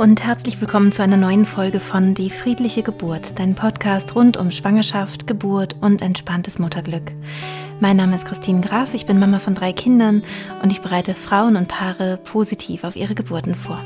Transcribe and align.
Und 0.00 0.24
herzlich 0.24 0.58
willkommen 0.62 0.92
zu 0.92 1.02
einer 1.02 1.18
neuen 1.18 1.44
Folge 1.44 1.78
von 1.78 2.14
Die 2.14 2.30
friedliche 2.30 2.82
Geburt, 2.82 3.38
dein 3.38 3.54
Podcast 3.54 4.14
rund 4.14 4.38
um 4.38 4.50
Schwangerschaft, 4.50 5.26
Geburt 5.26 5.76
und 5.82 6.00
entspanntes 6.00 6.58
Mutterglück. 6.58 7.12
Mein 7.80 7.98
Name 7.98 8.16
ist 8.16 8.24
Christine 8.24 8.62
Graf, 8.62 8.94
ich 8.94 9.04
bin 9.04 9.18
Mama 9.18 9.40
von 9.40 9.54
drei 9.54 9.74
Kindern 9.74 10.22
und 10.62 10.70
ich 10.70 10.80
bereite 10.80 11.12
Frauen 11.12 11.54
und 11.54 11.68
Paare 11.68 12.16
positiv 12.16 12.84
auf 12.84 12.96
ihre 12.96 13.14
Geburten 13.14 13.54
vor. 13.54 13.78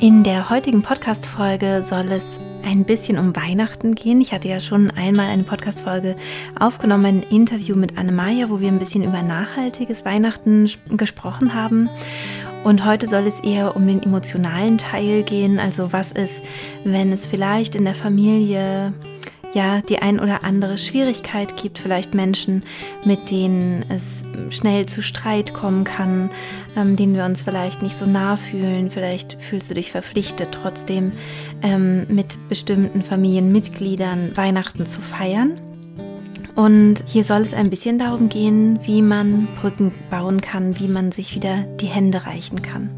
In 0.00 0.24
der 0.24 0.50
heutigen 0.50 0.82
Podcast-Folge 0.82 1.84
soll 1.88 2.10
es 2.10 2.40
ein 2.64 2.84
bisschen 2.84 3.18
um 3.18 3.36
Weihnachten 3.36 3.94
gehen. 3.94 4.20
Ich 4.20 4.32
hatte 4.32 4.48
ja 4.48 4.58
schon 4.58 4.90
einmal 4.90 5.28
eine 5.28 5.44
Podcast-Folge 5.44 6.16
aufgenommen, 6.58 7.04
ein 7.04 7.22
Interview 7.22 7.76
mit 7.76 7.96
Anne-Maja, 7.96 8.50
wo 8.50 8.58
wir 8.58 8.66
ein 8.66 8.80
bisschen 8.80 9.04
über 9.04 9.22
nachhaltiges 9.22 10.04
Weihnachten 10.04 10.68
gesprochen 10.96 11.54
haben. 11.54 11.88
Und 12.64 12.84
heute 12.84 13.08
soll 13.08 13.26
es 13.26 13.40
eher 13.40 13.74
um 13.74 13.86
den 13.86 14.02
emotionalen 14.02 14.78
Teil 14.78 15.24
gehen. 15.24 15.58
Also 15.58 15.92
was 15.92 16.12
ist, 16.12 16.42
wenn 16.84 17.12
es 17.12 17.26
vielleicht 17.26 17.74
in 17.74 17.84
der 17.84 17.94
Familie 17.94 18.92
ja 19.52 19.80
die 19.82 19.98
ein 19.98 20.20
oder 20.20 20.44
andere 20.44 20.78
Schwierigkeit 20.78 21.56
gibt, 21.56 21.78
vielleicht 21.78 22.14
Menschen, 22.14 22.64
mit 23.04 23.30
denen 23.30 23.84
es 23.88 24.22
schnell 24.50 24.86
zu 24.86 25.02
Streit 25.02 25.52
kommen 25.52 25.84
kann, 25.84 26.30
ähm, 26.76 26.96
denen 26.96 27.16
wir 27.16 27.24
uns 27.24 27.42
vielleicht 27.42 27.82
nicht 27.82 27.96
so 27.96 28.06
nah 28.06 28.36
fühlen. 28.36 28.90
Vielleicht 28.90 29.42
fühlst 29.42 29.68
du 29.68 29.74
dich 29.74 29.90
verpflichtet, 29.90 30.50
trotzdem 30.52 31.12
ähm, 31.62 32.06
mit 32.08 32.36
bestimmten 32.48 33.02
Familienmitgliedern 33.02 34.36
Weihnachten 34.36 34.86
zu 34.86 35.00
feiern. 35.00 35.60
Und 36.54 36.96
hier 37.06 37.24
soll 37.24 37.40
es 37.40 37.54
ein 37.54 37.70
bisschen 37.70 37.98
darum 37.98 38.28
gehen, 38.28 38.78
wie 38.84 39.00
man 39.00 39.48
Brücken 39.60 39.92
bauen 40.10 40.40
kann, 40.40 40.78
wie 40.78 40.88
man 40.88 41.12
sich 41.12 41.34
wieder 41.34 41.62
die 41.80 41.86
Hände 41.86 42.26
reichen 42.26 42.62
kann. 42.62 42.90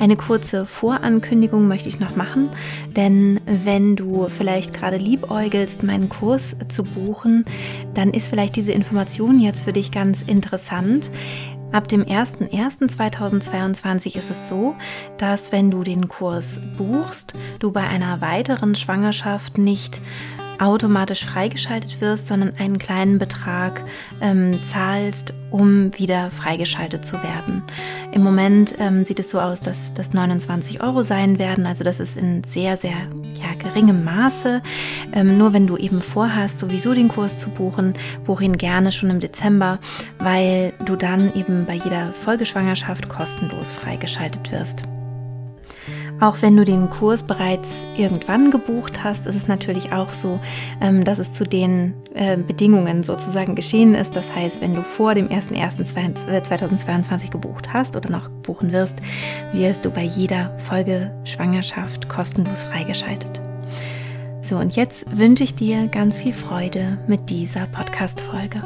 Eine 0.00 0.14
kurze 0.14 0.64
Vorankündigung 0.64 1.66
möchte 1.66 1.88
ich 1.88 1.98
noch 1.98 2.14
machen, 2.14 2.50
denn 2.94 3.40
wenn 3.46 3.96
du 3.96 4.28
vielleicht 4.28 4.72
gerade 4.72 4.96
liebäugelst, 4.96 5.82
meinen 5.82 6.08
Kurs 6.08 6.54
zu 6.68 6.84
buchen, 6.84 7.44
dann 7.94 8.10
ist 8.10 8.28
vielleicht 8.28 8.54
diese 8.54 8.70
Information 8.70 9.40
jetzt 9.40 9.62
für 9.62 9.72
dich 9.72 9.90
ganz 9.90 10.22
interessant. 10.22 11.10
Ab 11.72 11.88
dem 11.88 12.04
01.01.2022 12.04 14.16
ist 14.16 14.30
es 14.30 14.48
so, 14.48 14.76
dass 15.18 15.50
wenn 15.50 15.72
du 15.72 15.82
den 15.82 16.06
Kurs 16.06 16.60
buchst, 16.76 17.32
du 17.58 17.72
bei 17.72 17.82
einer 17.82 18.20
weiteren 18.20 18.76
Schwangerschaft 18.76 19.58
nicht 19.58 20.00
automatisch 20.58 21.24
freigeschaltet 21.24 22.00
wirst, 22.00 22.28
sondern 22.28 22.54
einen 22.58 22.78
kleinen 22.78 23.18
Betrag 23.18 23.82
ähm, 24.20 24.58
zahlst, 24.70 25.34
um 25.50 25.96
wieder 25.98 26.30
freigeschaltet 26.30 27.04
zu 27.04 27.14
werden. 27.22 27.62
Im 28.12 28.22
Moment 28.22 28.74
ähm, 28.78 29.04
sieht 29.04 29.20
es 29.20 29.30
so 29.30 29.40
aus, 29.40 29.60
dass 29.60 29.94
das 29.94 30.12
29 30.12 30.82
Euro 30.82 31.02
sein 31.02 31.38
werden. 31.38 31.66
Also 31.66 31.84
das 31.84 32.00
ist 32.00 32.16
in 32.16 32.42
sehr, 32.44 32.76
sehr 32.76 32.92
ja, 33.34 33.54
geringem 33.62 34.04
Maße. 34.04 34.62
Ähm, 35.12 35.38
nur 35.38 35.52
wenn 35.52 35.66
du 35.66 35.76
eben 35.76 36.02
vorhast, 36.02 36.58
sowieso 36.58 36.94
den 36.94 37.08
Kurs 37.08 37.38
zu 37.38 37.50
buchen, 37.50 37.94
buche 38.24 38.44
ihn 38.44 38.58
gerne 38.58 38.92
schon 38.92 39.10
im 39.10 39.20
Dezember, 39.20 39.78
weil 40.18 40.72
du 40.84 40.96
dann 40.96 41.34
eben 41.34 41.64
bei 41.66 41.74
jeder 41.74 42.12
Folgeschwangerschaft 42.12 43.08
kostenlos 43.08 43.70
freigeschaltet 43.70 44.50
wirst. 44.52 44.82
Auch 46.20 46.42
wenn 46.42 46.56
du 46.56 46.64
den 46.64 46.90
Kurs 46.90 47.22
bereits 47.22 47.68
irgendwann 47.96 48.50
gebucht 48.50 49.04
hast, 49.04 49.26
ist 49.26 49.36
es 49.36 49.46
natürlich 49.46 49.92
auch 49.92 50.12
so, 50.12 50.40
ähm, 50.80 51.04
dass 51.04 51.20
es 51.20 51.32
zu 51.32 51.44
den 51.44 51.94
äh, 52.14 52.36
Bedingungen 52.36 53.04
sozusagen 53.04 53.54
geschehen 53.54 53.94
ist. 53.94 54.16
Das 54.16 54.34
heißt, 54.34 54.60
wenn 54.60 54.74
du 54.74 54.82
vor 54.82 55.14
dem 55.14 55.28
01.01.2022 55.28 57.30
gebucht 57.30 57.72
hast 57.72 57.94
oder 57.94 58.10
noch 58.10 58.28
buchen 58.42 58.72
wirst, 58.72 58.96
wirst 59.52 59.84
du 59.84 59.90
bei 59.90 60.02
jeder 60.02 60.58
Folge 60.58 61.12
Schwangerschaft 61.24 62.08
kostenlos 62.08 62.62
freigeschaltet. 62.62 63.40
So, 64.40 64.56
und 64.56 64.76
jetzt 64.76 65.04
wünsche 65.16 65.44
ich 65.44 65.54
dir 65.54 65.86
ganz 65.88 66.18
viel 66.18 66.32
Freude 66.32 66.98
mit 67.06 67.30
dieser 67.30 67.66
Podcast-Folge. 67.66 68.60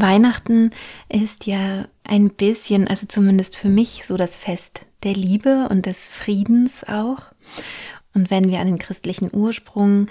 Weihnachten 0.00 0.70
ist 1.08 1.46
ja 1.46 1.86
ein 2.04 2.30
bisschen, 2.30 2.88
also 2.88 3.06
zumindest 3.06 3.56
für 3.56 3.68
mich, 3.68 4.04
so 4.06 4.16
das 4.16 4.38
Fest 4.38 4.86
der 5.02 5.14
Liebe 5.14 5.68
und 5.70 5.86
des 5.86 6.08
Friedens 6.08 6.84
auch. 6.84 7.32
Und 8.14 8.30
wenn 8.30 8.48
wir 8.48 8.60
an 8.60 8.66
den 8.66 8.78
christlichen 8.78 9.30
Ursprung 9.32 10.08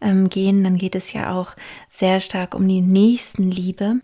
ähm, 0.00 0.28
gehen, 0.28 0.64
dann 0.64 0.78
geht 0.78 0.94
es 0.94 1.12
ja 1.12 1.34
auch 1.34 1.56
sehr 1.88 2.20
stark 2.20 2.54
um 2.54 2.66
die 2.66 2.80
Nächstenliebe. 2.80 4.00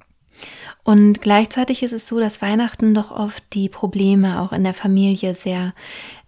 Und 0.85 1.23
gleichzeitig 1.23 1.83
ist 1.83 1.93
es 1.93 2.07
so, 2.07 2.21
dass 2.21 2.43
Weihnachten 2.43 2.95
doch 2.95 3.11
oft 3.11 3.43
die 3.55 3.69
Probleme 3.69 4.41
auch 4.41 4.53
in 4.53 4.65
der 4.65 4.75
Familie 4.75 5.35
sehr 5.35 5.75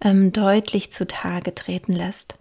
ähm, 0.01 0.33
deutlich 0.33 0.91
zutage 0.91 1.55
treten 1.55 1.93
lässt. 1.93 2.39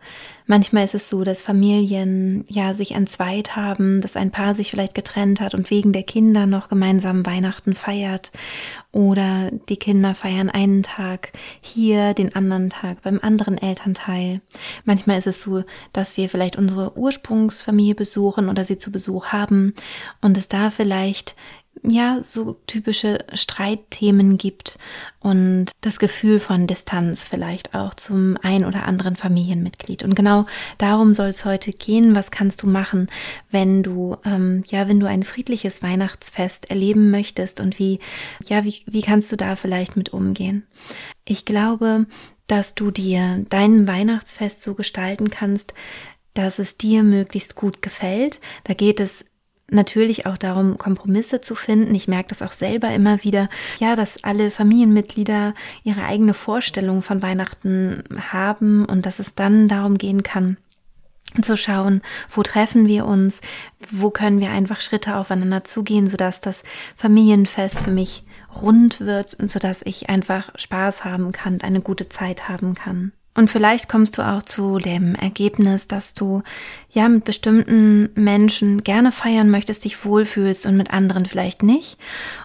Manchmal 0.50 0.86
ist 0.86 0.96
es 0.96 1.10
so, 1.10 1.26
dass 1.26 1.42
Familien 1.42 2.46
ja 2.48 2.74
sich 2.74 2.94
entzweit 2.94 3.58
haben, 3.58 4.00
dass 4.00 4.16
ein 4.16 4.32
Paar 4.32 4.56
sich 4.56 4.72
vielleicht 4.72 4.96
getrennt 4.96 5.42
hat 5.42 5.54
und 5.54 5.70
wegen 5.70 5.92
der 5.92 6.04
Kinder 6.04 6.46
noch 6.46 6.70
gemeinsam 6.70 7.26
Weihnachten 7.26 7.76
feiert 7.76 8.32
oder 8.94 9.52
die 9.68 9.76
Kinder 9.76 10.16
feiern 10.16 10.50
einen 10.50 10.84
Tag 10.84 11.34
hier, 11.60 12.14
den 12.14 12.34
anderen 12.34 12.70
Tag 12.70 13.02
beim 13.02 13.20
anderen 13.22 13.58
Elternteil. 13.58 14.40
Manchmal 14.86 15.18
ist 15.18 15.28
es 15.28 15.42
so, 15.42 15.66
dass 15.92 16.16
wir 16.16 16.30
vielleicht 16.30 16.56
unsere 16.56 16.98
Ursprungsfamilie 16.98 17.96
besuchen 17.96 18.48
oder 18.48 18.64
sie 18.64 18.78
zu 18.78 18.90
Besuch 18.90 19.28
haben 19.28 19.74
und 20.22 20.38
es 20.38 20.48
da 20.48 20.70
vielleicht 20.70 21.36
ja, 21.84 22.22
so 22.22 22.58
typische 22.68 23.20
Streitthemen 23.34 24.38
gibt 24.38 24.78
und 25.20 25.68
das 25.82 26.00
Gefühl 26.00 26.40
von 26.40 26.68
Distanz 26.68 27.26
vielleicht 27.26 27.74
auch 27.74 27.94
zum 27.94 28.38
ein 28.42 28.66
oder 28.66 28.86
anderen 28.86 29.16
Familienmitglied. 29.16 30.04
Und 30.04 30.16
genau 30.16 30.46
darum 30.78 31.14
soll 31.14 31.30
es 31.30 31.46
heute 31.46 31.72
gehen. 31.72 32.16
Was 32.16 32.32
kannst 32.32 32.64
du 32.64 32.68
machen, 32.68 33.08
wenn 33.52 33.84
du, 33.84 34.18
ähm, 34.26 34.64
ja, 34.68 34.88
wenn 34.88 35.00
du 35.00 35.08
ein 35.08 35.24
friedliches 35.24 35.84
Weihnachtsfest 35.84 36.70
erleben 36.70 37.12
möchtest 37.12 37.60
und 37.60 37.80
wie, 37.80 38.00
ja, 38.46 38.64
wie, 38.64 38.84
wie 38.86 39.02
kannst 39.02 39.32
du 39.32 39.36
da 39.36 39.56
vielleicht 39.56 39.96
mit 39.96 40.14
umgehen? 40.14 40.66
Ich 41.26 41.46
glaube, 41.46 42.06
dass 42.48 42.76
du 42.76 42.92
dir 42.92 43.46
dein 43.50 43.88
Weihnachtsfest 43.88 44.62
so 44.62 44.74
gestalten 44.74 45.30
kannst, 45.30 45.74
dass 46.34 46.60
es 46.60 46.78
dir 46.78 47.04
möglichst 47.04 47.56
gut 47.56 47.82
gefällt. 47.82 48.40
Da 48.64 48.74
geht 48.74 49.00
es 49.00 49.26
natürlich 49.70 50.26
auch 50.26 50.38
darum, 50.38 50.78
Kompromisse 50.78 51.42
zu 51.42 51.56
finden. 51.56 51.94
Ich 51.94 52.08
merke 52.08 52.30
das 52.30 52.42
auch 52.42 52.54
selber 52.54 52.90
immer 52.92 53.24
wieder, 53.24 53.50
ja, 53.80 53.96
dass 53.96 54.24
alle 54.24 54.52
Familienmitglieder 54.52 55.54
ihre 55.84 56.04
eigene 56.04 56.34
Vorstellung 56.34 57.02
von 57.02 57.22
Weihnachten 57.22 58.04
haben 58.32 58.86
und 58.86 59.06
dass 59.06 59.20
es 59.20 59.36
dann 59.36 59.68
darum 59.68 59.98
gehen 59.98 60.24
kann, 60.24 60.58
zu 61.42 61.58
schauen, 61.58 62.02
wo 62.30 62.44
treffen 62.44 62.88
wir 62.88 63.06
uns, 63.06 63.42
wo 63.92 64.10
können 64.10 64.40
wir 64.40 64.52
einfach 64.52 64.82
Schritte 64.82 65.18
aufeinander 65.18 65.64
zugehen, 65.64 66.08
sodass 66.08 66.42
das 66.42 66.64
Familienfest 66.96 67.80
für 67.80 67.92
mich 67.92 68.24
rund 68.62 69.02
wird 69.02 69.34
und 69.36 69.52
sodass 69.52 69.82
ich 69.84 70.10
einfach 70.10 70.52
Spaß 70.56 71.04
haben 71.04 71.32
kann, 71.32 71.62
eine 71.62 71.82
gute 71.82 72.10
Zeit 72.10 72.48
haben 72.48 72.76
kann. 72.76 73.12
Und 73.38 73.52
vielleicht 73.52 73.88
kommst 73.88 74.18
du 74.18 74.24
auch 74.24 74.42
zu 74.42 74.80
dem 74.80 75.14
Ergebnis, 75.14 75.88
dass 75.88 76.16
du 76.16 76.42
ja 76.90 77.08
mit 77.08 77.24
bestimmten 77.24 78.10
Menschen 78.16 78.84
gerne 78.84 79.12
feiern 79.12 79.52
möchtest, 79.52 79.86
dich 79.86 80.04
wohlfühlst 80.04 80.66
und 80.66 80.76
mit 80.76 80.92
anderen 80.92 81.28
vielleicht 81.28 81.62
nicht. 81.62 82.00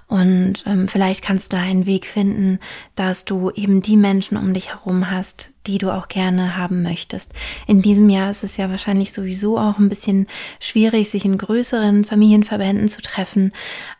Und 0.06 0.64
ähm, 0.66 0.88
vielleicht 0.88 1.24
kannst 1.24 1.50
du 1.50 1.56
da 1.56 1.62
einen 1.62 1.86
Weg 1.86 2.04
finden, 2.04 2.58
dass 2.94 3.24
du 3.24 3.50
eben 3.52 3.80
die 3.80 3.96
Menschen 3.96 4.36
um 4.36 4.52
dich 4.52 4.68
herum 4.68 5.10
hast, 5.10 5.48
die 5.66 5.78
du 5.78 5.90
auch 5.90 6.08
gerne 6.08 6.58
haben 6.58 6.82
möchtest. 6.82 7.32
In 7.66 7.80
diesem 7.80 8.10
Jahr 8.10 8.30
ist 8.30 8.44
es 8.44 8.58
ja 8.58 8.68
wahrscheinlich 8.68 9.14
sowieso 9.14 9.56
auch 9.56 9.78
ein 9.78 9.88
bisschen 9.88 10.26
schwierig, 10.60 11.08
sich 11.08 11.24
in 11.24 11.38
größeren 11.38 12.04
Familienverbänden 12.04 12.88
zu 12.88 13.00
treffen. 13.00 13.52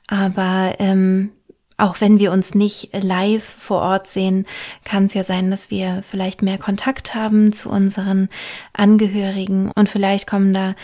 Aber 0.08 0.74
ähm, 0.78 1.30
auch 1.76 2.00
wenn 2.00 2.18
wir 2.18 2.32
uns 2.32 2.54
nicht 2.54 2.90
live 2.92 3.44
vor 3.44 3.80
Ort 3.80 4.06
sehen, 4.06 4.46
kann 4.84 5.06
es 5.06 5.14
ja 5.14 5.24
sein, 5.24 5.50
dass 5.50 5.70
wir 5.70 6.02
vielleicht 6.08 6.42
mehr 6.42 6.58
Kontakt 6.58 7.14
haben 7.14 7.52
zu 7.52 7.68
unseren 7.68 8.28
Angehörigen 8.72 9.70
und 9.74 9.88
vielleicht 9.88 10.26
kommen 10.26 10.54
da 10.54 10.74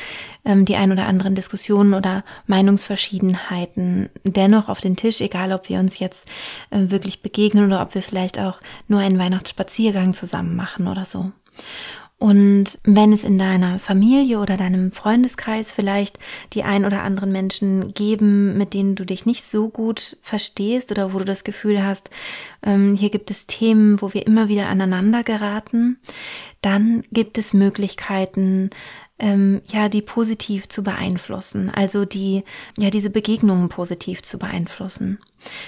ähm, 0.45 0.65
die 0.65 0.77
ein 0.77 0.93
oder 0.93 1.07
anderen 1.07 1.35
Diskussionen 1.35 1.95
oder 1.95 2.25
Meinungsverschiedenheiten 2.47 4.09
dennoch 4.25 4.69
auf 4.69 4.81
den 4.81 4.97
Tisch, 4.97 5.21
egal 5.21 5.53
ob 5.53 5.69
wir 5.69 5.79
uns 5.79 5.99
jetzt 5.99 6.27
äh, 6.71 6.91
wirklich 6.91 7.23
begegnen 7.23 7.67
oder 7.67 7.83
ob 7.83 7.95
wir 7.95 8.03
vielleicht 8.03 8.39
auch 8.39 8.61
nur 8.89 9.01
einen 9.01 9.19
Weihnachtsspaziergang 9.19 10.15
zusammen 10.15 10.57
machen 10.57 10.89
oder 10.89 11.05
so. 11.05 11.33
Und 12.19 12.81
wenn 12.83 13.13
es 13.13 13.23
in 13.23 13.39
deiner 13.39 13.79
Familie 13.79 14.41
oder 14.41 14.57
deinem 14.57 14.91
Freundeskreis 14.91 15.71
vielleicht 15.71 16.19
die 16.53 16.65
ein 16.65 16.85
oder 16.85 17.03
anderen 17.05 17.31
Menschen 17.31 17.95
geben, 17.95 18.59
mit 18.59 18.75
denen 18.75 18.97
du 18.97 19.05
dich 19.05 19.25
nicht 19.25 19.45
so 19.45 19.69
gut 19.69 20.17
verstehst 20.21 20.91
oder 20.91 21.13
wo 21.15 21.21
du 21.21 21.25
das 21.25 21.45
Gefühl 21.45 21.81
hast, 21.81 22.11
ähm, 22.65 22.97
hier 22.97 23.11
gibt 23.11 23.31
es 23.31 23.47
Themen, 23.47 24.03
wo 24.03 24.13
wir 24.15 24.27
immer 24.27 24.49
wieder 24.49 24.69
aneinander 24.69 25.23
geraten, 25.23 26.01
dann 26.61 27.05
gibt 27.13 27.39
es 27.39 27.53
Möglichkeiten, 27.53 28.71
ähm, 29.21 29.63
ja, 29.69 29.89
die 29.89 30.03
positiv 30.03 30.69
zu 30.69 30.83
beeinflussen, 30.83 31.71
also 31.71 32.05
die, 32.05 32.43
ja, 32.77 32.91
diese 32.91 33.11
Begegnungen 33.11 33.69
positiv 33.69 34.23
zu 34.23 34.39
beeinflussen. 34.39 35.19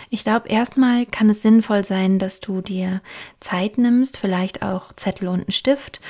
Ich 0.08 0.24
glaube, 0.24 0.48
erstmal 0.48 1.06
kann 1.06 1.30
es 1.30 1.42
sinnvoll 1.42 1.84
sein, 1.84 2.18
dass 2.18 2.40
du 2.40 2.60
dir 2.60 3.02
Zeit 3.38 3.78
nimmst, 3.78 4.16
vielleicht 4.16 4.62
auch 4.62 4.92
Zettel 4.94 5.28
und 5.28 5.42
einen 5.42 5.52
Stift 5.52 6.00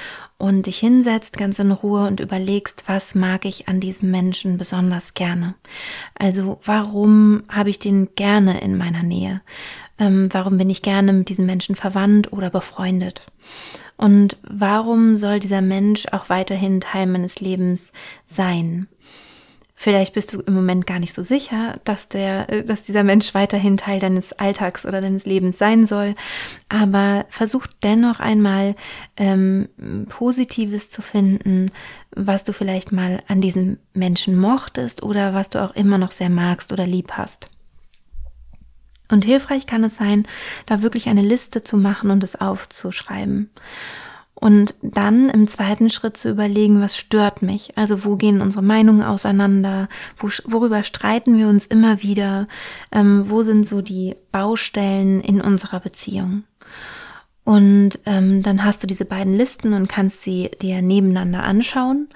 und 0.40 0.66
dich 0.66 0.78
hinsetzt 0.78 1.37
ganz 1.37 1.58
in 1.58 1.70
Ruhe 1.70 2.06
und 2.06 2.19
überlegst, 2.19 2.84
was 2.87 3.14
mag 3.14 3.44
ich 3.44 3.69
an 3.69 3.78
diesem 3.78 4.10
Menschen 4.10 4.56
besonders 4.56 5.14
gerne? 5.14 5.54
Also 6.14 6.58
warum 6.64 7.42
habe 7.48 7.70
ich 7.70 7.78
den 7.78 8.14
gerne 8.14 8.60
in 8.60 8.76
meiner 8.76 9.02
Nähe? 9.02 9.42
Ähm, 9.98 10.28
warum 10.32 10.56
bin 10.56 10.70
ich 10.70 10.82
gerne 10.82 11.12
mit 11.12 11.28
diesem 11.28 11.46
Menschen 11.46 11.76
verwandt 11.76 12.32
oder 12.32 12.48
befreundet? 12.48 13.26
Und 13.98 14.38
warum 14.42 15.19
soll 15.19 15.40
dieser 15.40 15.60
Mensch 15.60 16.06
auch 16.10 16.31
weiterhin 16.31 16.81
Teil 16.81 17.06
meines 17.06 17.40
Lebens 17.40 17.93
sein? 18.25 18.88
Vielleicht 19.82 20.12
bist 20.12 20.35
du 20.35 20.41
im 20.41 20.53
Moment 20.53 20.87
gar 20.87 20.99
nicht 20.99 21.15
so 21.15 21.23
sicher, 21.23 21.81
dass 21.85 22.11
der, 22.11 22.50
äh, 22.50 22.65
dass 22.65 22.82
dieser 22.82 23.03
Mensch 23.03 23.32
weiterhin 23.32 23.79
Teil 23.79 23.99
deines 23.99 24.35
Alltags 24.35 24.85
oder 24.85 25.00
deines 25.00 25.25
Lebens 25.25 25.56
sein 25.56 25.87
soll. 25.87 26.17
Aber 26.69 27.25
versuch 27.31 27.67
dennoch 27.82 28.21
einmal 28.21 28.77
ähm, 29.17 29.71
Positives 30.11 30.91
zu 30.91 31.00
finden, 31.00 31.71
was 32.15 32.44
du 32.44 32.53
vielleicht 32.53 32.93
mal 32.93 33.23
an 33.27 33.41
diesem 33.41 33.79
Menschen 33.94 34.37
mochtest 34.37 35.03
oder 35.03 35.32
was 35.32 35.49
du 35.49 35.65
auch 35.65 35.75
immer 35.75 35.97
noch 35.97 36.12
sehr 36.12 36.29
magst 36.29 36.75
oder 36.75 36.85
lieb 36.87 37.12
hast. 37.12 37.49
Und 39.11 39.25
hilfreich 39.25 39.65
kann 39.65 39.82
es 39.82 39.97
sein, 39.97 40.29
da 40.67 40.82
wirklich 40.82 41.09
eine 41.09 41.23
Liste 41.23 41.62
zu 41.62 41.79
machen 41.79 42.11
und 42.11 42.23
es 42.23 42.38
aufzuschreiben. 42.38 43.49
Und 44.40 44.75
dann 44.82 45.28
im 45.28 45.46
zweiten 45.46 45.90
Schritt 45.90 46.16
zu 46.16 46.31
überlegen, 46.31 46.81
was 46.81 46.96
stört 46.96 47.42
mich? 47.42 47.76
Also 47.76 48.04
wo 48.04 48.16
gehen 48.16 48.40
unsere 48.40 48.62
Meinungen 48.62 49.02
auseinander? 49.02 49.88
Wo, 50.16 50.28
worüber 50.46 50.82
streiten 50.82 51.37
wir 51.37 51.48
uns 51.48 51.66
immer 51.66 52.02
wieder? 52.02 52.48
Ähm, 52.90 53.25
wo 53.28 53.42
sind 53.42 53.66
so 53.66 53.82
die 53.82 54.16
Baustellen 54.32 55.20
in 55.20 55.42
unserer 55.42 55.81
Beziehung? 55.81 56.44
Und 57.44 57.98
ähm, 58.06 58.42
dann 58.42 58.64
hast 58.64 58.82
du 58.82 58.87
diese 58.87 59.04
beiden 59.04 59.37
Listen 59.37 59.75
und 59.75 59.88
kannst 59.88 60.22
sie 60.22 60.50
dir 60.62 60.82
nebeneinander 60.82 61.43
anschauen 61.43 62.08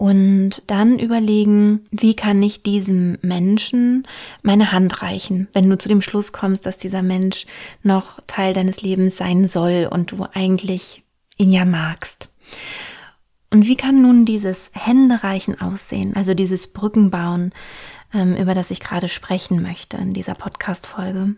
und 0.00 0.62
dann 0.66 0.98
überlegen, 0.98 1.86
wie 1.90 2.16
kann 2.16 2.42
ich 2.42 2.62
diesem 2.62 3.18
Menschen 3.20 4.06
meine 4.42 4.72
Hand 4.72 5.02
reichen, 5.02 5.48
wenn 5.52 5.68
du 5.68 5.76
zu 5.76 5.90
dem 5.90 6.00
Schluss 6.00 6.32
kommst, 6.32 6.64
dass 6.64 6.78
dieser 6.78 7.02
Mensch 7.02 7.44
noch 7.82 8.18
Teil 8.26 8.54
deines 8.54 8.80
Lebens 8.80 9.18
sein 9.18 9.46
soll 9.46 9.88
und 9.90 10.12
du 10.12 10.24
eigentlich 10.32 11.02
ihn 11.40 11.52
ja 11.52 11.64
magst. 11.64 12.28
Und 13.52 13.66
wie 13.66 13.76
kann 13.76 14.00
nun 14.00 14.24
dieses 14.24 14.70
Händereichen 14.74 15.60
aussehen, 15.60 16.14
also 16.14 16.34
dieses 16.34 16.68
Brückenbauen, 16.68 17.52
ähm, 18.14 18.36
über 18.36 18.54
das 18.54 18.70
ich 18.70 18.80
gerade 18.80 19.08
sprechen 19.08 19.60
möchte 19.62 19.96
in 19.96 20.14
dieser 20.14 20.34
Podcast-Folge? 20.34 21.34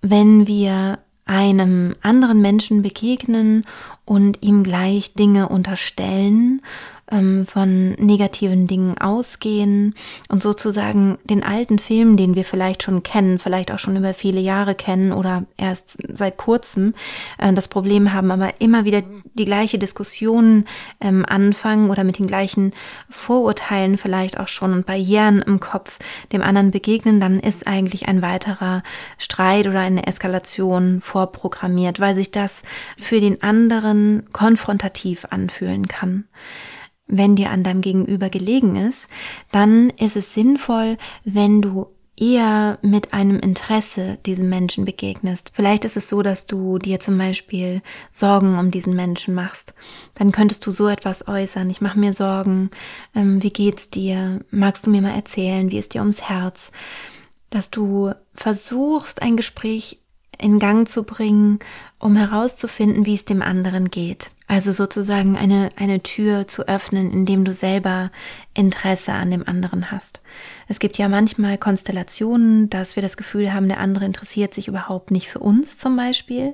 Wenn 0.00 0.46
wir 0.46 1.00
einem 1.24 1.94
anderen 2.02 2.40
Menschen 2.40 2.82
begegnen 2.82 3.64
und 4.04 4.42
ihm 4.42 4.62
gleich 4.62 5.14
Dinge 5.14 5.48
unterstellen 5.48 6.62
ähm, 7.10 7.46
von 7.46 7.92
negativen 7.92 8.66
Dingen 8.66 8.96
ausgehen 8.98 9.94
und 10.28 10.42
sozusagen 10.42 11.18
den 11.24 11.42
alten 11.42 11.78
Film, 11.78 12.16
den 12.16 12.34
wir 12.34 12.44
vielleicht 12.44 12.82
schon 12.82 13.02
kennen, 13.02 13.38
vielleicht 13.38 13.72
auch 13.72 13.78
schon 13.78 13.96
über 13.96 14.14
viele 14.14 14.40
Jahre 14.40 14.74
kennen 14.74 15.12
oder 15.12 15.44
erst 15.56 15.98
seit 16.12 16.36
kurzem 16.36 16.94
äh, 17.38 17.52
das 17.52 17.68
Problem 17.68 18.12
haben, 18.12 18.30
aber 18.30 18.60
immer 18.60 18.84
wieder 18.84 19.02
die 19.34 19.44
gleiche 19.44 19.78
Diskussion 19.78 20.64
ähm, 21.00 21.24
anfangen 21.26 21.90
oder 21.90 22.04
mit 22.04 22.18
den 22.18 22.26
gleichen 22.26 22.72
Vorurteilen 23.10 23.98
vielleicht 23.98 24.38
auch 24.38 24.48
schon 24.48 24.72
und 24.72 24.86
Barrieren 24.86 25.42
im 25.42 25.60
Kopf 25.60 25.98
dem 26.32 26.42
anderen 26.42 26.70
begegnen, 26.70 27.20
dann 27.20 27.40
ist 27.40 27.66
eigentlich 27.66 28.08
ein 28.08 28.22
weiterer 28.22 28.82
Streit 29.18 29.66
oder 29.66 29.80
eine 29.80 30.06
Eskalation 30.06 31.00
vorprogrammiert, 31.00 32.00
weil 32.00 32.14
sich 32.14 32.30
das 32.30 32.62
für 32.98 33.20
den 33.20 33.42
anderen 33.42 34.24
konfrontativ 34.32 35.26
anfühlen 35.30 35.88
kann 35.88 36.24
wenn 37.12 37.36
dir 37.36 37.50
an 37.50 37.62
deinem 37.62 37.82
Gegenüber 37.82 38.30
gelegen 38.30 38.74
ist, 38.76 39.06
dann 39.52 39.90
ist 39.90 40.16
es 40.16 40.34
sinnvoll, 40.34 40.96
wenn 41.24 41.60
du 41.60 41.86
eher 42.16 42.78
mit 42.82 43.12
einem 43.12 43.38
Interesse 43.38 44.18
diesem 44.26 44.48
Menschen 44.48 44.84
begegnest. 44.84 45.50
Vielleicht 45.54 45.84
ist 45.84 45.96
es 45.96 46.08
so, 46.08 46.22
dass 46.22 46.46
du 46.46 46.78
dir 46.78 47.00
zum 47.00 47.18
Beispiel 47.18 47.82
Sorgen 48.10 48.58
um 48.58 48.70
diesen 48.70 48.94
Menschen 48.94 49.34
machst. 49.34 49.74
Dann 50.14 50.32
könntest 50.32 50.64
du 50.66 50.72
so 50.72 50.88
etwas 50.88 51.26
äußern. 51.26 51.68
Ich 51.70 51.80
mache 51.80 51.98
mir 51.98 52.12
Sorgen. 52.12 52.70
Ähm, 53.14 53.42
wie 53.42 53.50
geht's 53.50 53.90
dir? 53.90 54.40
Magst 54.50 54.86
du 54.86 54.90
mir 54.90 55.02
mal 55.02 55.14
erzählen? 55.14 55.70
Wie 55.70 55.78
ist 55.78 55.94
dir 55.94 56.00
ums 56.00 56.22
Herz? 56.22 56.70
Dass 57.50 57.70
du 57.70 58.12
versuchst, 58.34 59.20
ein 59.20 59.36
Gespräch 59.36 59.98
in 60.38 60.58
Gang 60.58 60.88
zu 60.88 61.04
bringen, 61.04 61.58
um 61.98 62.16
herauszufinden, 62.16 63.06
wie 63.06 63.14
es 63.14 63.24
dem 63.24 63.42
anderen 63.42 63.90
geht. 63.90 64.30
Also 64.52 64.72
sozusagen 64.72 65.38
eine, 65.38 65.70
eine 65.76 66.02
Tür 66.02 66.46
zu 66.46 66.68
öffnen, 66.68 67.10
indem 67.10 67.46
du 67.46 67.54
selber 67.54 68.10
Interesse 68.52 69.14
an 69.14 69.30
dem 69.30 69.48
anderen 69.48 69.90
hast. 69.90 70.20
Es 70.68 70.78
gibt 70.78 70.98
ja 70.98 71.08
manchmal 71.08 71.56
Konstellationen, 71.56 72.68
dass 72.68 72.94
wir 72.94 73.02
das 73.02 73.16
Gefühl 73.16 73.54
haben, 73.54 73.68
der 73.68 73.80
andere 73.80 74.04
interessiert 74.04 74.52
sich 74.52 74.68
überhaupt 74.68 75.10
nicht 75.10 75.30
für 75.30 75.38
uns 75.38 75.78
zum 75.78 75.96
Beispiel. 75.96 76.52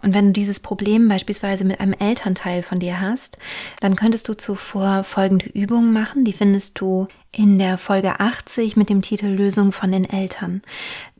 Und 0.00 0.14
wenn 0.14 0.26
du 0.26 0.32
dieses 0.32 0.60
Problem 0.60 1.08
beispielsweise 1.08 1.64
mit 1.64 1.80
einem 1.80 1.94
Elternteil 1.94 2.62
von 2.62 2.78
dir 2.78 3.00
hast, 3.00 3.36
dann 3.80 3.96
könntest 3.96 4.28
du 4.28 4.34
zuvor 4.34 5.02
folgende 5.02 5.46
Übung 5.46 5.92
machen. 5.92 6.24
Die 6.24 6.34
findest 6.34 6.78
du 6.78 7.08
in 7.32 7.58
der 7.58 7.78
Folge 7.78 8.20
80 8.20 8.76
mit 8.76 8.88
dem 8.88 9.02
Titel 9.02 9.26
Lösung 9.26 9.72
von 9.72 9.90
den 9.90 10.08
Eltern. 10.08 10.62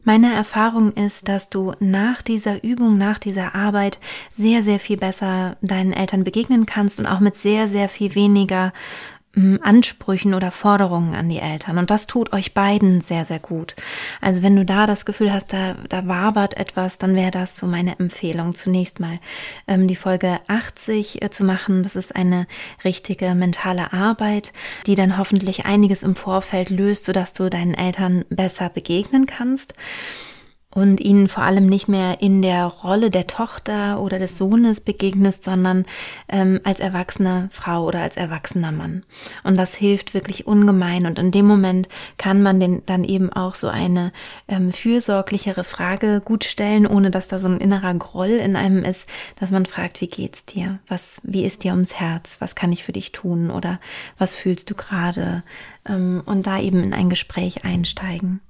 Meine 0.06 0.34
Erfahrung 0.34 0.92
ist, 0.92 1.28
dass 1.28 1.48
du 1.48 1.72
nach 1.80 2.20
dieser 2.20 2.62
Übung, 2.62 2.98
nach 2.98 3.18
dieser 3.18 3.54
Arbeit 3.54 3.98
sehr, 4.36 4.62
sehr 4.62 4.78
viel 4.78 4.98
besser 4.98 5.56
deinen 5.62 5.94
Eltern 5.94 6.24
begegnen 6.24 6.66
kannst 6.66 7.00
und 7.00 7.06
auch 7.06 7.20
mit 7.20 7.36
sehr, 7.36 7.68
sehr 7.68 7.88
viel 7.88 8.14
weniger 8.14 8.74
Ansprüchen 9.62 10.34
oder 10.34 10.50
Forderungen 10.50 11.14
an 11.14 11.28
die 11.28 11.38
Eltern. 11.38 11.78
Und 11.78 11.90
das 11.90 12.06
tut 12.06 12.32
euch 12.32 12.54
beiden 12.54 13.00
sehr, 13.00 13.24
sehr 13.24 13.40
gut. 13.40 13.74
Also 14.20 14.42
wenn 14.42 14.54
du 14.54 14.64
da 14.64 14.86
das 14.86 15.04
Gefühl 15.04 15.32
hast, 15.32 15.52
da, 15.52 15.74
da 15.88 16.06
wabert 16.06 16.56
etwas, 16.56 16.98
dann 16.98 17.16
wäre 17.16 17.30
das 17.30 17.56
so 17.56 17.66
meine 17.66 17.98
Empfehlung. 17.98 18.54
Zunächst 18.54 19.00
mal 19.00 19.18
ähm, 19.66 19.88
die 19.88 19.96
Folge 19.96 20.38
80 20.46 21.22
äh, 21.22 21.30
zu 21.30 21.44
machen. 21.44 21.82
Das 21.82 21.96
ist 21.96 22.14
eine 22.14 22.46
richtige 22.84 23.34
mentale 23.34 23.92
Arbeit, 23.92 24.52
die 24.86 24.94
dann 24.94 25.18
hoffentlich 25.18 25.66
einiges 25.66 26.02
im 26.02 26.14
Vorfeld 26.14 26.70
löst, 26.70 27.04
sodass 27.04 27.32
du 27.32 27.50
deinen 27.50 27.74
Eltern 27.74 28.24
besser 28.30 28.68
begegnen 28.68 29.26
kannst 29.26 29.74
und 30.74 31.00
ihnen 31.00 31.28
vor 31.28 31.44
allem 31.44 31.66
nicht 31.66 31.86
mehr 31.86 32.20
in 32.20 32.42
der 32.42 32.66
Rolle 32.66 33.10
der 33.10 33.28
Tochter 33.28 34.00
oder 34.00 34.18
des 34.18 34.36
Sohnes 34.36 34.80
begegnest, 34.80 35.44
sondern 35.44 35.86
ähm, 36.28 36.60
als 36.64 36.80
erwachsene 36.80 37.48
Frau 37.52 37.86
oder 37.86 38.00
als 38.00 38.16
erwachsener 38.16 38.72
Mann. 38.72 39.04
Und 39.44 39.56
das 39.56 39.74
hilft 39.74 40.14
wirklich 40.14 40.48
ungemein. 40.48 41.06
Und 41.06 41.18
in 41.20 41.30
dem 41.30 41.46
Moment 41.46 41.88
kann 42.18 42.42
man 42.42 42.58
den 42.58 42.84
dann 42.86 43.04
eben 43.04 43.32
auch 43.32 43.54
so 43.54 43.68
eine 43.68 44.12
ähm, 44.48 44.72
fürsorglichere 44.72 45.62
Frage 45.62 46.20
gut 46.24 46.42
stellen, 46.42 46.88
ohne 46.88 47.12
dass 47.12 47.28
da 47.28 47.38
so 47.38 47.48
ein 47.48 47.58
innerer 47.58 47.94
Groll 47.94 48.30
in 48.30 48.56
einem 48.56 48.82
ist, 48.84 49.06
dass 49.38 49.52
man 49.52 49.66
fragt, 49.66 50.00
wie 50.00 50.08
geht's 50.08 50.44
dir? 50.44 50.80
Was, 50.88 51.20
wie 51.22 51.44
ist 51.44 51.62
dir 51.62 51.70
ums 51.70 51.94
Herz? 51.94 52.40
Was 52.40 52.56
kann 52.56 52.72
ich 52.72 52.82
für 52.82 52.92
dich 52.92 53.12
tun? 53.12 53.52
Oder 53.52 53.78
was 54.18 54.34
fühlst 54.34 54.70
du 54.70 54.74
gerade? 54.74 55.44
Ähm, 55.88 56.22
und 56.26 56.48
da 56.48 56.58
eben 56.58 56.82
in 56.82 56.92
ein 56.92 57.10
Gespräch 57.10 57.64
einsteigen. 57.64 58.40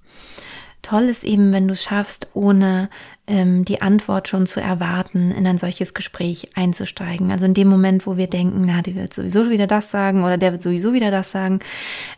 Toll 0.85 1.05
ist 1.05 1.25
eben, 1.25 1.51
wenn 1.53 1.67
du 1.67 1.73
es 1.73 1.83
schaffst, 1.83 2.29
ohne 2.35 2.91
ähm, 3.27 3.65
die 3.65 3.81
Antwort 3.81 4.29
schon 4.29 4.47
zu 4.47 4.61
erwarten, 4.61 5.31
in 5.31 5.47
ein 5.47 5.57
solches 5.57 5.95
Gespräch 5.95 6.51
einzusteigen. 6.55 7.31
Also 7.31 7.47
in 7.47 7.55
dem 7.55 7.69
Moment, 7.69 8.07
wo 8.07 8.19
wir 8.19 8.27
denken, 8.27 8.65
na, 8.67 8.83
die 8.83 8.95
wird 8.95 9.15
sowieso 9.15 9.49
wieder 9.49 9.67
das 9.67 9.91
sagen 9.91 10.25
oder 10.25 10.37
der 10.37 10.53
wird 10.53 10.63
sowieso 10.63 10.93
wieder 10.93 11.11
das 11.11 11.31
sagen, 11.31 11.61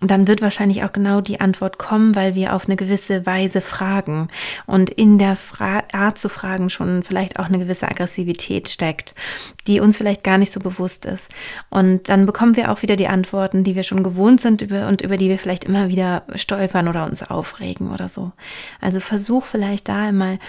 dann 0.00 0.26
wird 0.26 0.42
wahrscheinlich 0.42 0.82
auch 0.82 0.92
genau 0.92 1.20
die 1.20 1.40
Antwort 1.40 1.78
kommen, 1.78 2.16
weil 2.16 2.34
wir 2.34 2.54
auf 2.54 2.66
eine 2.66 2.74
gewisse 2.74 3.24
Weise 3.24 3.60
fragen 3.60 4.28
und 4.66 4.90
in 4.90 5.18
der 5.18 5.36
Fra 5.36 5.84
Art 5.92 6.18
zu 6.18 6.28
fragen 6.28 6.70
schon 6.70 7.04
vielleicht 7.04 7.38
auch 7.38 7.46
eine 7.46 7.58
gewisse 7.58 7.88
Aggressivität 7.88 8.68
steckt, 8.68 9.14
die 9.68 9.78
uns 9.78 9.98
vielleicht 9.98 10.24
gar 10.24 10.38
nicht 10.38 10.52
so 10.52 10.58
bewusst 10.58 11.04
ist. 11.04 11.30
Und 11.70 12.08
dann 12.08 12.26
bekommen 12.26 12.56
wir 12.56 12.72
auch 12.72 12.82
wieder 12.82 12.96
die 12.96 13.06
Antworten, 13.06 13.62
die 13.62 13.76
wir 13.76 13.84
schon 13.84 14.02
gewohnt 14.02 14.40
sind 14.40 14.60
über, 14.60 14.88
und 14.88 15.02
über 15.02 15.16
die 15.16 15.28
wir 15.28 15.38
vielleicht 15.38 15.64
immer 15.64 15.88
wieder 15.88 16.24
stolpern 16.34 16.88
oder 16.88 17.06
uns 17.06 17.22
aufregen 17.22 17.92
oder 17.92 18.08
so. 18.08 18.32
Also 18.80 18.98
versuch 18.98 19.44
vielleicht 19.44 19.88
da 19.88 20.06
einmal 20.06 20.40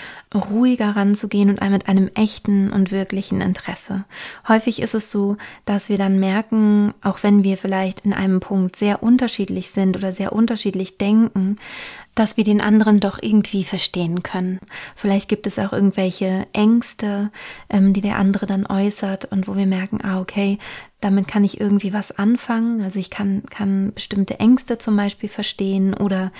ruhiger 0.49 0.95
ranzugehen 0.95 1.49
und 1.49 1.69
mit 1.69 1.87
einem 1.87 2.09
echten 2.15 2.71
und 2.71 2.91
wirklichen 2.91 3.41
Interesse. 3.41 4.05
Häufig 4.47 4.81
ist 4.81 4.95
es 4.95 5.11
so, 5.11 5.37
dass 5.65 5.89
wir 5.89 5.97
dann 5.97 6.19
merken, 6.19 6.93
auch 7.01 7.23
wenn 7.23 7.43
wir 7.43 7.57
vielleicht 7.57 8.05
in 8.05 8.13
einem 8.13 8.39
Punkt 8.39 8.75
sehr 8.75 9.03
unterschiedlich 9.03 9.71
sind 9.71 9.97
oder 9.97 10.11
sehr 10.11 10.33
unterschiedlich 10.33 10.97
denken, 10.97 11.57
dass 12.17 12.35
wir 12.35 12.43
den 12.43 12.61
anderen 12.61 12.99
doch 12.99 13.19
irgendwie 13.21 13.63
verstehen 13.63 14.23
können. 14.23 14.59
Vielleicht 14.95 15.29
gibt 15.29 15.45
es 15.45 15.59
auch 15.59 15.71
irgendwelche 15.71 16.47
Ängste, 16.51 17.31
ähm, 17.69 17.93
die 17.93 18.01
der 18.01 18.17
andere 18.17 18.47
dann 18.47 18.65
äußert 18.65 19.25
und 19.25 19.47
wo 19.47 19.55
wir 19.55 19.67
merken, 19.67 19.99
ah, 20.03 20.19
okay, 20.19 20.57
damit 20.99 21.27
kann 21.27 21.43
ich 21.43 21.61
irgendwie 21.61 21.93
was 21.93 22.11
anfangen. 22.11 22.81
Also 22.81 22.97
ich 22.99 23.11
kann, 23.11 23.43
kann 23.51 23.93
bestimmte 23.93 24.39
Ängste 24.39 24.79
zum 24.79 24.95
Beispiel 24.95 25.29
verstehen 25.29 25.93
oder 25.93 26.31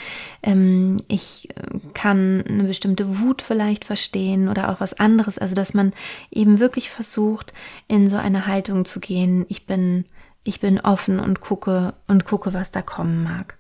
ähm, 0.42 0.98
ich 1.08 1.50
äh, 1.52 1.78
kann 1.94 2.44
eine 2.48 2.64
bestimmte 2.64 3.20
Wut 3.20 3.44
vielleicht 3.44 3.86
verstehen 3.86 4.50
oder 4.50 4.72
auch 4.72 4.80
was 4.80 4.96
anderes. 4.96 5.38
Also 5.38 5.54
dass 5.54 5.76
man 5.76 5.94
eben 6.32 6.58
wirklich 6.58 6.90
versucht, 6.90 7.54
in 7.88 8.10
so 8.10 8.16
eine 8.16 8.48
Haltung 8.48 8.86
zu 8.86 9.00
gehen. 9.00 9.46
Ich 9.48 9.68
bin, 9.68 10.06
ich 10.44 10.60
bin 10.60 10.80
offen 10.80 11.20
und 11.20 11.40
gucke 11.40 11.94
und 12.08 12.26
gucke, 12.26 12.52
was 12.54 12.72
da 12.72 12.82
kommen 12.82 13.24
mag. 13.24 13.58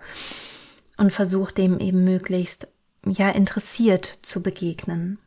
Und 0.97 1.13
versuche 1.13 1.53
dem 1.53 1.79
eben 1.79 2.03
möglichst 2.03 2.67
ja 3.05 3.29
interessiert 3.29 4.19
zu 4.21 4.41
begegnen 4.41 5.19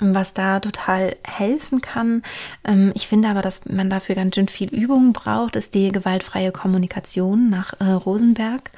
was 0.00 0.34
da 0.34 0.60
total 0.60 1.16
helfen 1.24 1.80
kann. 1.80 2.22
Ähm, 2.64 2.92
ich 2.94 3.06
finde 3.06 3.28
aber, 3.28 3.42
dass 3.42 3.66
man 3.66 3.90
dafür 3.90 4.14
ganz 4.14 4.34
schön 4.34 4.48
viel 4.48 4.68
Übung 4.70 5.12
braucht, 5.12 5.56
ist 5.56 5.74
die 5.74 5.92
gewaltfreie 5.92 6.52
Kommunikation 6.52 7.50
nach 7.50 7.74
äh, 7.80 7.84
Rosenberg. 7.84 8.70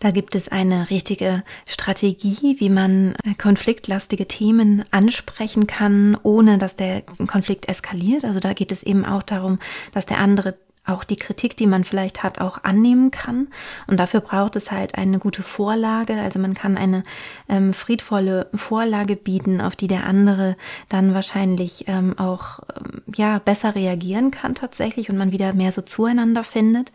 Da 0.00 0.12
gibt 0.12 0.36
es 0.36 0.48
eine 0.48 0.90
richtige 0.90 1.42
Strategie, 1.66 2.56
wie 2.58 2.70
man 2.70 3.14
äh, 3.24 3.34
konfliktlastige 3.34 4.28
Themen 4.28 4.84
ansprechen 4.90 5.66
kann, 5.66 6.16
ohne 6.22 6.58
dass 6.58 6.76
der 6.76 7.02
Konflikt 7.26 7.68
eskaliert. 7.68 8.24
Also 8.24 8.38
da 8.38 8.52
geht 8.52 8.70
es 8.70 8.82
eben 8.82 9.04
auch 9.04 9.22
darum, 9.22 9.58
dass 9.92 10.06
der 10.06 10.18
andere 10.18 10.56
auch 10.88 11.04
die 11.04 11.16
Kritik, 11.16 11.56
die 11.56 11.66
man 11.66 11.84
vielleicht 11.84 12.22
hat, 12.22 12.40
auch 12.40 12.64
annehmen 12.64 13.10
kann. 13.10 13.48
Und 13.86 14.00
dafür 14.00 14.20
braucht 14.20 14.56
es 14.56 14.70
halt 14.70 14.96
eine 14.96 15.18
gute 15.18 15.42
Vorlage. 15.42 16.14
Also 16.14 16.38
man 16.38 16.54
kann 16.54 16.76
eine 16.76 17.02
ähm, 17.48 17.72
friedvolle 17.72 18.48
Vorlage 18.54 19.16
bieten, 19.16 19.60
auf 19.60 19.76
die 19.76 19.86
der 19.86 20.04
andere 20.04 20.56
dann 20.88 21.14
wahrscheinlich 21.14 21.84
ähm, 21.88 22.18
auch 22.18 22.60
ähm, 22.76 23.02
ja 23.14 23.38
besser 23.38 23.74
reagieren 23.74 24.30
kann 24.30 24.54
tatsächlich 24.54 25.10
und 25.10 25.16
man 25.18 25.32
wieder 25.32 25.52
mehr 25.52 25.72
so 25.72 25.82
zueinander 25.82 26.42
findet. 26.42 26.92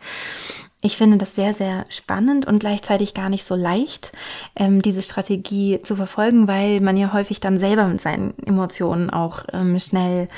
Ich 0.84 0.98
finde 0.98 1.16
das 1.16 1.34
sehr, 1.34 1.54
sehr 1.54 1.86
spannend 1.88 2.46
und 2.46 2.58
gleichzeitig 2.58 3.14
gar 3.14 3.30
nicht 3.30 3.44
so 3.44 3.54
leicht, 3.54 4.12
ähm, 4.54 4.82
diese 4.82 5.00
Strategie 5.00 5.78
zu 5.82 5.96
verfolgen, 5.96 6.46
weil 6.46 6.82
man 6.82 6.98
ja 6.98 7.14
häufig 7.14 7.40
dann 7.40 7.58
selber 7.58 7.86
mit 7.86 8.02
seinen 8.02 8.34
Emotionen 8.44 9.08
auch 9.08 9.46
ähm, 9.50 9.78
schnell 9.78 10.28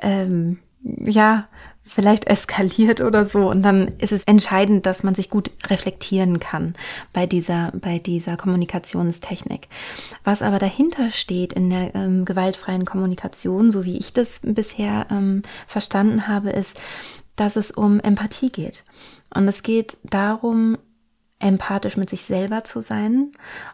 ähm, 0.00 0.60
ja 0.82 1.46
vielleicht 1.92 2.26
eskaliert 2.26 3.00
oder 3.00 3.24
so. 3.24 3.50
Und 3.50 3.62
dann 3.62 3.92
ist 3.98 4.12
es 4.12 4.24
entscheidend, 4.24 4.86
dass 4.86 5.02
man 5.02 5.14
sich 5.14 5.30
gut 5.30 5.50
reflektieren 5.66 6.40
kann 6.40 6.74
bei 7.12 7.26
dieser, 7.26 7.72
bei 7.74 7.98
dieser 7.98 8.36
Kommunikationstechnik. 8.36 9.68
Was 10.24 10.42
aber 10.42 10.58
dahinter 10.58 11.10
steht 11.10 11.52
in 11.52 11.70
der 11.70 11.94
ähm, 11.94 12.24
gewaltfreien 12.24 12.84
Kommunikation, 12.84 13.70
so 13.70 13.84
wie 13.84 13.98
ich 13.98 14.12
das 14.12 14.40
bisher 14.42 15.06
ähm, 15.10 15.42
verstanden 15.66 16.28
habe, 16.28 16.50
ist, 16.50 16.80
dass 17.36 17.56
es 17.56 17.70
um 17.70 18.00
Empathie 18.00 18.50
geht. 18.50 18.84
Und 19.34 19.48
es 19.48 19.62
geht 19.62 19.96
darum, 20.04 20.76
empathisch 21.38 21.96
mit 21.96 22.08
sich 22.08 22.22
selber 22.22 22.62
zu 22.62 22.80
sein 22.80 23.32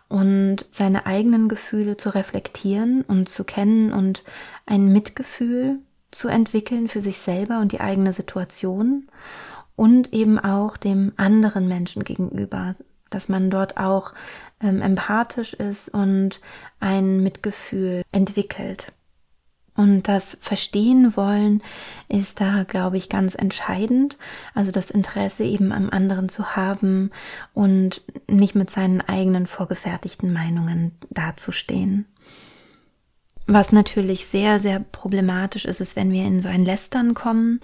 und 0.08 0.64
seine 0.70 1.04
eigenen 1.04 1.48
Gefühle 1.48 1.98
zu 1.98 2.14
reflektieren 2.14 3.02
und 3.02 3.28
zu 3.28 3.44
kennen 3.44 3.92
und 3.92 4.24
ein 4.64 4.90
Mitgefühl 4.90 5.80
zu 6.18 6.26
entwickeln 6.26 6.88
für 6.88 7.00
sich 7.00 7.18
selber 7.18 7.60
und 7.60 7.70
die 7.70 7.80
eigene 7.80 8.12
Situation 8.12 9.06
und 9.76 10.12
eben 10.12 10.40
auch 10.40 10.76
dem 10.76 11.12
anderen 11.16 11.68
Menschen 11.68 12.02
gegenüber, 12.02 12.74
dass 13.08 13.28
man 13.28 13.50
dort 13.50 13.76
auch 13.76 14.12
ähm, 14.60 14.82
empathisch 14.82 15.54
ist 15.54 15.88
und 15.88 16.40
ein 16.80 17.22
Mitgefühl 17.22 18.02
entwickelt. 18.10 18.92
Und 19.76 20.08
das 20.08 20.36
Verstehen 20.40 21.16
wollen 21.16 21.62
ist 22.08 22.40
da, 22.40 22.64
glaube 22.64 22.96
ich, 22.96 23.08
ganz 23.08 23.36
entscheidend. 23.36 24.18
Also 24.52 24.72
das 24.72 24.90
Interesse 24.90 25.44
eben 25.44 25.70
am 25.70 25.88
anderen 25.88 26.28
zu 26.28 26.56
haben 26.56 27.12
und 27.54 28.02
nicht 28.26 28.56
mit 28.56 28.70
seinen 28.70 29.02
eigenen 29.02 29.46
vorgefertigten 29.46 30.32
Meinungen 30.32 30.90
dazustehen. 31.10 32.06
Was 33.50 33.72
natürlich 33.72 34.26
sehr, 34.26 34.60
sehr 34.60 34.78
problematisch 34.78 35.64
ist, 35.64 35.80
ist, 35.80 35.96
wenn 35.96 36.12
wir 36.12 36.26
in 36.26 36.42
so 36.42 36.48
ein 36.48 36.66
Lästern 36.66 37.14
kommen. 37.14 37.60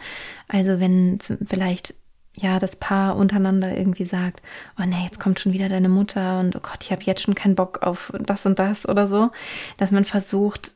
Also 0.48 0.80
wenn 0.80 1.18
vielleicht 1.20 1.94
ja 2.36 2.58
das 2.58 2.76
Paar 2.76 3.16
untereinander 3.16 3.76
irgendwie 3.76 4.06
sagt, 4.06 4.40
oh 4.80 4.84
nee, 4.86 5.04
jetzt 5.04 5.20
kommt 5.20 5.40
schon 5.40 5.52
wieder 5.52 5.68
deine 5.68 5.90
Mutter 5.90 6.40
und 6.40 6.56
oh 6.56 6.60
Gott, 6.60 6.78
ich 6.82 6.90
habe 6.90 7.02
jetzt 7.02 7.20
schon 7.20 7.34
keinen 7.34 7.54
Bock 7.54 7.82
auf 7.82 8.10
das 8.18 8.46
und 8.46 8.58
das 8.58 8.88
oder 8.88 9.06
so, 9.06 9.30
dass 9.76 9.90
man 9.90 10.06
versucht, 10.06 10.72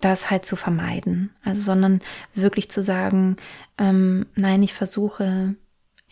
das 0.00 0.28
halt 0.28 0.44
zu 0.44 0.56
vermeiden. 0.56 1.30
Also 1.44 1.62
sondern 1.62 2.00
wirklich 2.34 2.68
zu 2.68 2.82
sagen, 2.82 3.36
ähm, 3.78 4.26
nein, 4.34 4.64
ich 4.64 4.74
versuche 4.74 5.54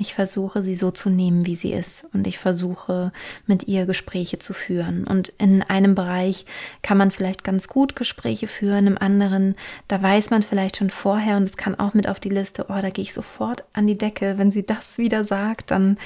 ich 0.01 0.15
versuche 0.15 0.63
sie 0.63 0.75
so 0.75 0.91
zu 0.91 1.11
nehmen, 1.11 1.47
wie 1.47 1.57
sie 1.57 1.73
ist 1.73 2.07
und 2.15 2.27
ich 2.27 2.39
versuche 2.39 3.13
mit 3.47 3.69
ihr 3.69 3.85
Gespräche 3.85 4.39
zu 4.39 4.55
führen. 4.55 5.05
Und 5.07 5.33
in 5.39 5.63
einem 5.63 5.95
Bereich 5.95 6.47
kann 6.83 6.97
man 6.97 7.11
vielleicht 7.11 7.45
ganz 7.45 7.69
gut 7.69 7.97
Gespräche 7.97 8.49
führen, 8.49 8.87
im 8.87 8.97
anderen, 8.97 9.57
da 9.89 10.03
weiß 10.03 10.31
man 10.31 10.43
vielleicht 10.43 10.79
schon 10.79 10.89
vorher 10.89 11.37
und 11.37 11.43
es 11.43 11.59
kann 11.59 11.79
auch 11.79 11.93
mit 11.93 12.09
auf 12.09 12.19
die 12.19 12.31
Liste, 12.31 12.67
oh, 12.71 12.81
da 12.81 12.89
gehe 12.89 13.03
ich 13.03 13.13
sofort 13.13 13.65
an 13.75 13.87
die 13.87 13.99
Decke. 13.99 14.39
Wenn 14.39 14.51
sie 14.51 14.65
das 14.65 14.97
wieder 14.97 15.23
sagt, 15.23 15.71
dann 15.71 15.99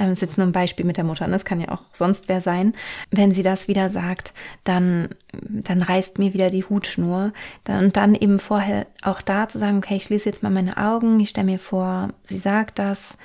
äh, 0.00 0.10
ist 0.10 0.22
jetzt 0.22 0.38
nur 0.38 0.46
ein 0.46 0.52
Beispiel 0.52 0.86
mit 0.86 0.96
der 0.96 1.04
Mutter, 1.04 1.28
das 1.28 1.44
kann 1.44 1.60
ja 1.60 1.68
auch 1.68 1.82
sonst 1.92 2.28
wer 2.28 2.40
sein. 2.40 2.72
Wenn 3.10 3.32
sie 3.32 3.42
das 3.42 3.68
wieder 3.68 3.90
sagt, 3.90 4.32
dann, 4.64 5.10
dann 5.32 5.82
reißt 5.82 6.18
mir 6.18 6.32
wieder 6.32 6.48
die 6.48 6.64
Hutschnur. 6.64 7.32
Und 7.68 7.96
dann 7.96 8.14
eben 8.14 8.38
vorher 8.38 8.86
auch 9.02 9.20
da 9.20 9.48
zu 9.48 9.58
sagen, 9.58 9.78
okay, 9.78 9.96
ich 9.96 10.04
schließe 10.04 10.28
jetzt 10.28 10.42
mal 10.42 10.50
meine 10.50 10.78
Augen, 10.78 11.20
ich 11.20 11.28
stelle 11.28 11.46
mir 11.46 11.58
vor, 11.58 12.08
sie 12.22 12.38
sagt 12.38 12.78
das 12.78 13.18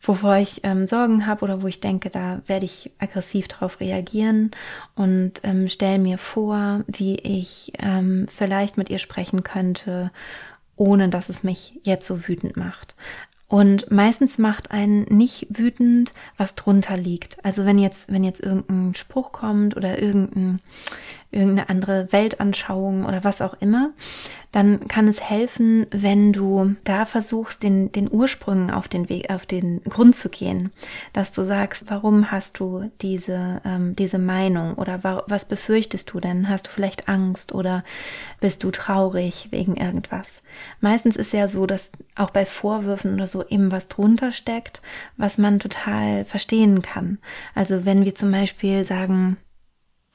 wovor 0.00 0.36
ich 0.36 0.60
ähm, 0.62 0.86
Sorgen 0.86 1.26
habe 1.26 1.44
oder 1.44 1.62
wo 1.62 1.66
ich 1.66 1.80
denke, 1.80 2.10
da 2.10 2.40
werde 2.46 2.66
ich 2.66 2.90
aggressiv 2.98 3.48
darauf 3.48 3.80
reagieren 3.80 4.52
und 4.94 5.40
ähm, 5.42 5.68
stelle 5.68 5.98
mir 5.98 6.18
vor, 6.18 6.84
wie 6.86 7.16
ich 7.16 7.72
ähm, 7.78 8.26
vielleicht 8.28 8.76
mit 8.76 8.90
ihr 8.90 8.98
sprechen 8.98 9.42
könnte, 9.42 10.10
ohne 10.76 11.08
dass 11.08 11.28
es 11.28 11.42
mich 11.42 11.80
jetzt 11.84 12.06
so 12.06 12.28
wütend 12.28 12.56
macht. 12.56 12.94
Und 13.48 13.90
meistens 13.90 14.36
macht 14.36 14.70
einen 14.70 15.04
nicht 15.04 15.46
wütend, 15.48 16.12
was 16.36 16.54
drunter 16.54 16.98
liegt. 16.98 17.42
Also 17.44 17.64
wenn 17.64 17.78
jetzt, 17.78 18.12
wenn 18.12 18.22
jetzt 18.22 18.40
irgendein 18.40 18.94
Spruch 18.94 19.32
kommt 19.32 19.74
oder 19.74 20.00
irgendein, 20.00 20.60
irgendeine 21.30 21.68
andere 21.68 22.08
Weltanschauung 22.10 23.04
oder 23.04 23.22
was 23.22 23.42
auch 23.42 23.54
immer, 23.60 23.90
dann 24.50 24.88
kann 24.88 25.08
es 25.08 25.20
helfen, 25.20 25.86
wenn 25.90 26.32
du 26.32 26.74
da 26.84 27.04
versuchst, 27.04 27.62
den, 27.62 27.92
den 27.92 28.10
Ursprüngen 28.10 28.70
auf 28.70 28.88
den 28.88 29.10
Weg, 29.10 29.30
auf 29.30 29.44
den 29.44 29.82
Grund 29.82 30.16
zu 30.16 30.30
gehen, 30.30 30.72
dass 31.12 31.32
du 31.32 31.44
sagst, 31.44 31.90
warum 31.90 32.30
hast 32.30 32.58
du 32.58 32.90
diese, 33.02 33.60
ähm, 33.66 33.94
diese 33.94 34.18
Meinung 34.18 34.74
oder 34.74 35.04
wa 35.04 35.22
was 35.26 35.44
befürchtest 35.44 36.10
du 36.12 36.20
denn? 36.20 36.48
Hast 36.48 36.66
du 36.66 36.70
vielleicht 36.70 37.08
Angst 37.08 37.52
oder 37.52 37.84
bist 38.40 38.64
du 38.64 38.70
traurig 38.70 39.48
wegen 39.50 39.76
irgendwas? 39.76 40.42
Meistens 40.80 41.16
ist 41.16 41.34
ja 41.34 41.46
so, 41.46 41.66
dass 41.66 41.92
auch 42.16 42.30
bei 42.30 42.46
Vorwürfen 42.46 43.14
oder 43.14 43.26
so 43.26 43.46
eben 43.46 43.70
was 43.70 43.88
drunter 43.88 44.32
steckt, 44.32 44.80
was 45.18 45.36
man 45.36 45.58
total 45.58 46.24
verstehen 46.24 46.80
kann. 46.80 47.18
Also 47.54 47.84
wenn 47.84 48.06
wir 48.06 48.14
zum 48.14 48.30
Beispiel 48.30 48.86
sagen, 48.86 49.36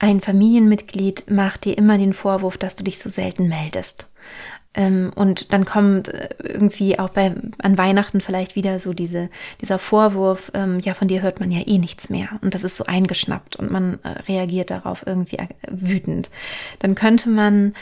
ein 0.04 0.20
Familienmitglied 0.20 1.32
macht 1.32 1.64
dir 1.64 1.78
immer 1.78 1.98
den 1.98 2.12
Vorwurf, 2.12 2.58
dass 2.58 2.76
du 2.76 2.84
dich 2.84 3.00
so 3.00 3.08
selten 3.08 3.48
meldest. 3.48 4.08
Ähm, 4.74 5.14
und 5.16 5.54
dann 5.54 5.64
kommt 5.64 6.10
äh, 6.10 6.28
irgendwie 6.40 7.00
auch 7.00 7.08
bei 7.08 7.34
an 7.60 7.78
Weihnachten 7.78 8.20
vielleicht 8.20 8.56
wieder 8.56 8.82
so 8.82 8.92
diese 8.92 9.30
dieser 9.62 9.80
Vorwurf, 9.80 10.52
ähm, 10.56 10.80
ja 10.80 10.94
von 10.94 11.08
dir 11.08 11.22
hört 11.22 11.40
man 11.40 11.52
ja 11.52 11.62
eh 11.66 11.78
nichts 11.78 12.10
mehr 12.10 12.28
und 12.42 12.54
das 12.54 12.64
ist 12.64 12.76
so 12.76 12.86
eingeschnappt 12.86 13.56
und 13.56 13.72
man 13.72 14.00
äh, 14.04 14.10
reagiert 14.28 14.72
darauf 14.72 15.08
irgendwie 15.08 15.38
äh, 15.38 15.48
wütend. 15.70 16.30
Dann 16.80 16.96
könnte 16.96 17.30
man 17.30 17.74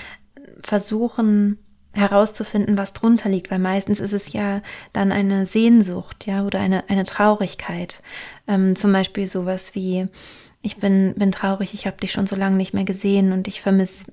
versuchen 0.62 1.58
herauszufinden, 1.94 2.78
was 2.78 2.94
drunter 2.94 3.30
liegt, 3.30 3.50
weil 3.50 3.60
meistens 3.60 4.00
ist 4.00 4.13
es 4.13 4.32
ja 4.32 4.62
dann 4.94 5.12
eine 5.12 5.48
Sehnsucht, 5.48 6.28
ja, 6.28 6.46
oder 6.46 6.60
eine, 6.60 6.88
eine 6.88 7.04
Traurigkeit. 7.04 8.04
Ähm, 8.48 8.75
zum 8.75 8.94
Beispiel 8.94 9.28
sowas 9.28 9.75
wie, 9.75 10.08
ich 10.63 10.77
bin, 10.77 11.15
bin 11.15 11.32
traurig, 11.32 11.74
ich 11.74 11.88
habe 11.88 11.98
dich 11.98 12.12
schon 12.12 12.27
so 12.27 12.36
lange 12.36 12.56
nicht 12.56 12.75
mehr 12.75 12.84
gesehen 12.84 13.32
und 13.32 13.48
ich 13.48 13.62
vermisse 13.62 14.06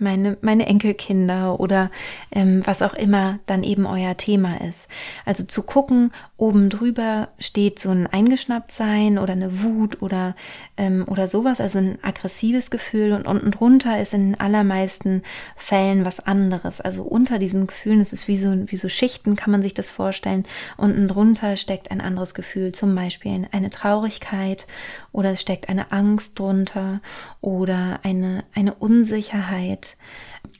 meine, 0.00 0.36
meine 0.40 0.66
Enkelkinder 0.66 1.60
oder 1.60 1.92
ähm, 2.32 2.62
was 2.64 2.82
auch 2.82 2.94
immer 2.94 3.38
dann 3.46 3.62
eben 3.62 3.86
euer 3.86 4.16
Thema 4.16 4.60
ist. 4.60 4.88
Also 5.24 5.44
zu 5.44 5.62
gucken, 5.62 6.12
oben 6.36 6.68
drüber 6.68 7.28
steht 7.38 7.78
so 7.78 7.90
ein 7.90 8.08
Eingeschnapptsein 8.08 9.18
oder 9.18 9.34
eine 9.34 9.62
Wut 9.62 10.02
oder, 10.02 10.34
ähm, 10.76 11.04
oder 11.06 11.28
sowas, 11.28 11.60
also 11.60 11.78
ein 11.78 11.98
aggressives 12.02 12.70
Gefühl 12.70 13.12
und 13.12 13.28
unten 13.28 13.52
drunter 13.52 14.00
ist 14.00 14.14
in 14.14 14.34
allermeisten 14.34 15.22
Fällen 15.54 16.04
was 16.04 16.18
anderes. 16.18 16.80
Also 16.80 17.04
unter 17.04 17.38
diesen 17.38 17.68
Gefühlen 17.68 18.00
ist 18.00 18.12
es 18.12 18.26
wie 18.26 18.38
so, 18.38 18.52
wie 18.66 18.76
so 18.76 18.88
Schichten, 18.88 19.36
kann 19.36 19.52
man 19.52 19.62
sich 19.62 19.74
das 19.74 19.92
vorstellen. 19.92 20.44
Unten 20.76 21.06
drunter 21.06 21.56
steckt 21.56 21.92
ein 21.92 22.00
anderes 22.00 22.34
Gefühl, 22.34 22.72
zum 22.72 22.96
Beispiel 22.96 23.46
eine 23.52 23.70
Traurigkeit 23.70 24.66
oder 25.12 25.32
es 25.32 25.40
steckt 25.40 25.67
eine 25.68 25.92
Angst 25.92 26.38
drunter 26.38 27.00
oder 27.40 28.00
eine, 28.02 28.44
eine 28.54 28.74
Unsicherheit. 28.74 29.96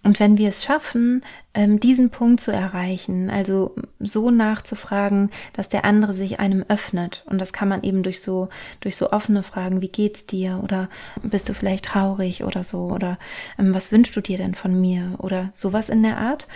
und 0.05 0.21
wenn 0.21 0.39
wir 0.39 0.51
es 0.51 0.65
schaffen, 0.65 1.25
ähm, 1.55 1.81
diesen 1.81 2.11
Punkt 2.11 2.41
zu 2.41 2.53
erreichen, 2.53 3.31
also 3.31 3.75
so 3.99 4.31
nachzufragen, 4.31 5.31
dass 5.55 5.69
der 5.69 5.85
andere 5.85 6.15
sich 6.15 6.39
einem 6.39 6.65
öffnet, 6.69 7.25
und 7.27 7.41
das 7.41 7.53
kann 7.53 7.69
man 7.69 7.83
eben 7.83 8.03
durch 8.03 8.21
so, 8.21 8.49
durch 8.81 8.97
so 8.97 9.11
offene 9.11 9.43
Fragen, 9.43 9.81
wie 9.81 9.89
geht's 9.89 10.27
dir? 10.27 10.61
Oder 10.63 10.89
bist 11.23 11.49
du 11.49 11.55
vielleicht 11.55 11.87
traurig 11.87 12.45
oder 12.45 12.63
so? 12.63 12.91
Oder 12.91 13.19
ähm, 13.59 13.75
was 13.75 13.91
wünschst 13.91 14.15
du 14.15 14.21
dir 14.21 14.39
denn 14.39 14.55
von 14.55 14.81
mir? 14.81 15.15
Oder 15.19 15.51
sowas 15.53 15.89
in 15.89 16.03
der 16.03 16.19
Art, 16.19 16.47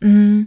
mm, 0.00 0.42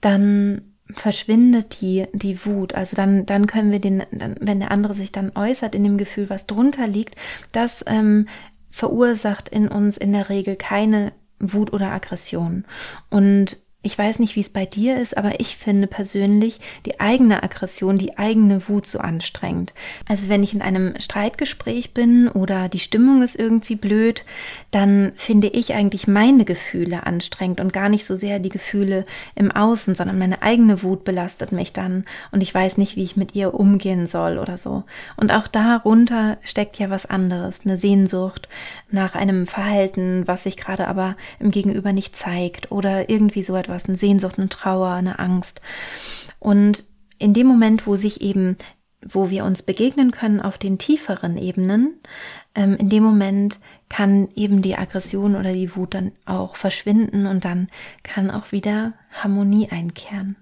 dann 0.00 0.69
verschwindet 0.94 1.80
die, 1.80 2.06
die 2.12 2.44
Wut. 2.44 2.74
Also 2.74 2.96
dann, 2.96 3.26
dann 3.26 3.46
können 3.46 3.72
wir 3.72 3.80
den, 3.80 4.02
dann, 4.10 4.36
wenn 4.40 4.60
der 4.60 4.70
andere 4.70 4.94
sich 4.94 5.12
dann 5.12 5.32
äußert 5.34 5.74
in 5.74 5.84
dem 5.84 5.98
Gefühl, 5.98 6.30
was 6.30 6.46
drunter 6.46 6.86
liegt, 6.86 7.16
das 7.52 7.84
ähm, 7.86 8.28
verursacht 8.70 9.48
in 9.48 9.68
uns 9.68 9.96
in 9.96 10.12
der 10.12 10.28
Regel 10.28 10.56
keine 10.56 11.12
Wut 11.38 11.72
oder 11.72 11.92
Aggression. 11.92 12.64
Und 13.08 13.60
ich 13.82 13.96
weiß 13.96 14.18
nicht, 14.18 14.36
wie 14.36 14.40
es 14.40 14.50
bei 14.50 14.66
dir 14.66 15.00
ist, 15.00 15.16
aber 15.16 15.40
ich 15.40 15.56
finde 15.56 15.86
persönlich 15.86 16.58
die 16.84 17.00
eigene 17.00 17.42
Aggression, 17.42 17.96
die 17.96 18.18
eigene 18.18 18.68
Wut 18.68 18.86
so 18.86 18.98
anstrengend. 18.98 19.72
Also 20.06 20.28
wenn 20.28 20.42
ich 20.42 20.52
in 20.52 20.60
einem 20.60 20.94
Streitgespräch 21.00 21.94
bin 21.94 22.28
oder 22.28 22.68
die 22.68 22.78
Stimmung 22.78 23.22
ist 23.22 23.36
irgendwie 23.36 23.76
blöd, 23.76 24.26
dann 24.70 25.12
finde 25.16 25.46
ich 25.46 25.72
eigentlich 25.72 26.06
meine 26.06 26.44
Gefühle 26.44 27.06
anstrengend 27.06 27.58
und 27.58 27.72
gar 27.72 27.88
nicht 27.88 28.04
so 28.04 28.16
sehr 28.16 28.38
die 28.38 28.50
Gefühle 28.50 29.06
im 29.34 29.50
Außen, 29.50 29.94
sondern 29.94 30.18
meine 30.18 30.42
eigene 30.42 30.82
Wut 30.82 31.04
belastet 31.04 31.50
mich 31.50 31.72
dann 31.72 32.04
und 32.32 32.42
ich 32.42 32.52
weiß 32.52 32.76
nicht, 32.76 32.96
wie 32.96 33.04
ich 33.04 33.16
mit 33.16 33.34
ihr 33.34 33.54
umgehen 33.54 34.06
soll 34.06 34.36
oder 34.36 34.58
so. 34.58 34.84
Und 35.16 35.32
auch 35.32 35.48
darunter 35.48 36.36
steckt 36.42 36.78
ja 36.78 36.90
was 36.90 37.06
anderes, 37.06 37.62
eine 37.64 37.78
Sehnsucht 37.78 38.46
nach 38.92 39.14
einem 39.14 39.46
Verhalten, 39.46 40.26
was 40.26 40.44
sich 40.44 40.56
gerade 40.56 40.88
aber 40.88 41.16
im 41.38 41.50
Gegenüber 41.50 41.92
nicht 41.92 42.16
zeigt 42.16 42.70
oder 42.72 43.08
irgendwie 43.08 43.42
so 43.42 43.56
etwas 43.56 43.86
eine 43.86 43.96
Sehnsucht, 43.96 44.38
eine 44.38 44.48
Trauer, 44.48 44.90
eine 44.90 45.18
Angst. 45.18 45.60
Und 46.38 46.84
in 47.18 47.34
dem 47.34 47.46
Moment, 47.46 47.86
wo 47.86 47.96
sich 47.96 48.20
eben, 48.22 48.56
wo 49.06 49.30
wir 49.30 49.44
uns 49.44 49.62
begegnen 49.62 50.10
können 50.10 50.40
auf 50.40 50.58
den 50.58 50.78
tieferen 50.78 51.36
Ebenen, 51.36 52.00
ähm, 52.54 52.76
in 52.76 52.88
dem 52.88 53.04
Moment 53.04 53.58
kann 53.88 54.28
eben 54.34 54.62
die 54.62 54.76
Aggression 54.76 55.36
oder 55.36 55.52
die 55.52 55.74
Wut 55.76 55.94
dann 55.94 56.12
auch 56.24 56.56
verschwinden 56.56 57.26
und 57.26 57.44
dann 57.44 57.68
kann 58.02 58.30
auch 58.30 58.52
wieder 58.52 58.94
Harmonie 59.10 59.68
einkehren. 59.70 60.36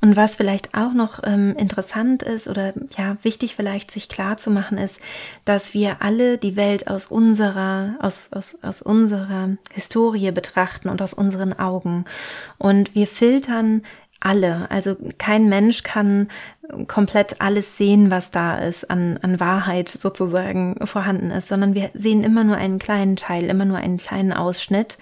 Und 0.00 0.16
was 0.16 0.36
vielleicht 0.36 0.74
auch 0.74 0.92
noch 0.92 1.20
ähm, 1.24 1.54
interessant 1.56 2.22
ist 2.22 2.48
oder 2.48 2.72
ja 2.96 3.16
wichtig 3.22 3.56
vielleicht 3.56 3.90
sich 3.90 4.08
klar 4.08 4.36
zu 4.36 4.50
machen 4.50 4.78
ist, 4.78 5.00
dass 5.44 5.74
wir 5.74 6.00
alle 6.00 6.38
die 6.38 6.56
Welt 6.56 6.88
aus 6.88 7.06
unserer 7.06 7.96
aus 8.00 8.30
aus 8.32 8.58
aus 8.62 8.82
unserer 8.82 9.50
Historie 9.72 10.30
betrachten 10.30 10.88
und 10.88 11.02
aus 11.02 11.14
unseren 11.14 11.52
Augen 11.58 12.04
und 12.58 12.94
wir 12.94 13.06
filtern 13.06 13.82
alle. 14.20 14.70
Also 14.70 14.96
kein 15.18 15.48
Mensch 15.48 15.82
kann 15.82 16.28
komplett 16.86 17.40
alles 17.40 17.76
sehen, 17.76 18.10
was 18.10 18.30
da 18.30 18.58
ist, 18.58 18.90
an, 18.90 19.18
an 19.22 19.40
Wahrheit 19.40 19.88
sozusagen 19.88 20.76
vorhanden 20.86 21.30
ist, 21.30 21.48
sondern 21.48 21.74
wir 21.74 21.90
sehen 21.94 22.22
immer 22.22 22.44
nur 22.44 22.56
einen 22.56 22.78
kleinen 22.78 23.16
Teil, 23.16 23.44
immer 23.44 23.64
nur 23.64 23.78
einen 23.78 23.96
kleinen 23.96 24.32
Ausschnitt. 24.32 24.98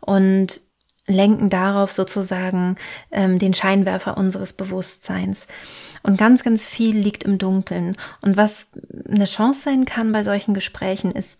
Und 0.00 0.60
lenken 1.06 1.50
darauf 1.50 1.92
sozusagen 1.92 2.76
ähm, 3.10 3.38
den 3.38 3.54
Scheinwerfer 3.54 4.16
unseres 4.16 4.52
Bewusstseins. 4.52 5.46
Und 6.02 6.18
ganz, 6.18 6.42
ganz 6.42 6.66
viel 6.66 6.96
liegt 6.96 7.24
im 7.24 7.38
Dunkeln. 7.38 7.96
Und 8.20 8.36
was 8.36 8.66
eine 9.08 9.26
Chance 9.26 9.62
sein 9.62 9.84
kann 9.84 10.12
bei 10.12 10.22
solchen 10.22 10.54
Gesprächen, 10.54 11.12
ist 11.12 11.38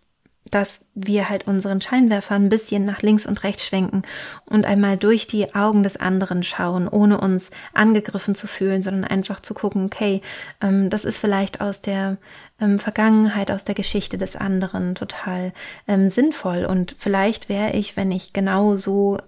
dass 0.50 0.84
wir 0.94 1.30
halt 1.30 1.46
unseren 1.46 1.80
Scheinwerfer 1.80 2.34
ein 2.34 2.48
bisschen 2.48 2.84
nach 2.84 3.02
links 3.02 3.26
und 3.26 3.42
rechts 3.42 3.64
schwenken 3.64 4.02
und 4.44 4.66
einmal 4.66 4.96
durch 4.96 5.26
die 5.26 5.54
Augen 5.54 5.82
des 5.82 5.96
anderen 5.96 6.42
schauen, 6.42 6.86
ohne 6.86 7.18
uns 7.18 7.50
angegriffen 7.72 8.34
zu 8.34 8.46
fühlen, 8.46 8.82
sondern 8.82 9.04
einfach 9.04 9.40
zu 9.40 9.54
gucken, 9.54 9.86
okay, 9.86 10.20
ähm, 10.60 10.90
das 10.90 11.04
ist 11.04 11.18
vielleicht 11.18 11.60
aus 11.60 11.80
der 11.80 12.18
ähm, 12.60 12.78
Vergangenheit, 12.78 13.50
aus 13.50 13.64
der 13.64 13.74
Geschichte 13.74 14.18
des 14.18 14.36
anderen 14.36 14.94
total 14.94 15.52
ähm, 15.88 16.08
sinnvoll. 16.08 16.66
Und 16.66 16.94
vielleicht 16.98 17.48
wäre 17.48 17.72
ich, 17.72 17.96
wenn 17.96 18.12
ich 18.12 18.32
genau 18.32 18.76
so 18.76 19.18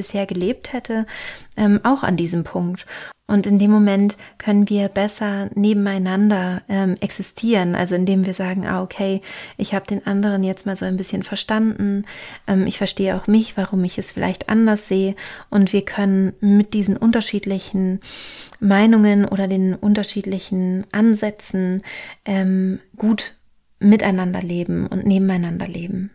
bisher 0.00 0.24
gelebt 0.24 0.72
hätte, 0.72 1.06
ähm, 1.58 1.80
auch 1.82 2.02
an 2.04 2.16
diesem 2.16 2.42
Punkt. 2.42 2.86
Und 3.26 3.46
in 3.46 3.58
dem 3.58 3.70
Moment 3.70 4.16
können 4.38 4.68
wir 4.70 4.88
besser 4.88 5.50
nebeneinander 5.54 6.62
ähm, 6.68 6.96
existieren. 7.00 7.76
Also 7.76 7.94
indem 7.94 8.24
wir 8.24 8.32
sagen, 8.32 8.66
ah, 8.66 8.82
okay, 8.82 9.20
ich 9.58 9.74
habe 9.74 9.86
den 9.86 10.04
anderen 10.06 10.42
jetzt 10.42 10.64
mal 10.64 10.74
so 10.74 10.86
ein 10.86 10.96
bisschen 10.96 11.22
verstanden. 11.22 12.06
Ähm, 12.48 12.66
ich 12.66 12.78
verstehe 12.78 13.14
auch 13.14 13.26
mich, 13.26 13.58
warum 13.58 13.84
ich 13.84 13.98
es 13.98 14.10
vielleicht 14.10 14.48
anders 14.48 14.88
sehe. 14.88 15.14
Und 15.50 15.72
wir 15.74 15.84
können 15.84 16.32
mit 16.40 16.72
diesen 16.72 16.96
unterschiedlichen 16.96 18.00
Meinungen 18.58 19.26
oder 19.26 19.46
den 19.46 19.74
unterschiedlichen 19.74 20.86
Ansätzen 20.90 21.82
ähm, 22.24 22.80
gut 22.96 23.36
miteinander 23.78 24.42
leben 24.42 24.86
und 24.86 25.06
nebeneinander 25.06 25.68
leben. 25.68 26.10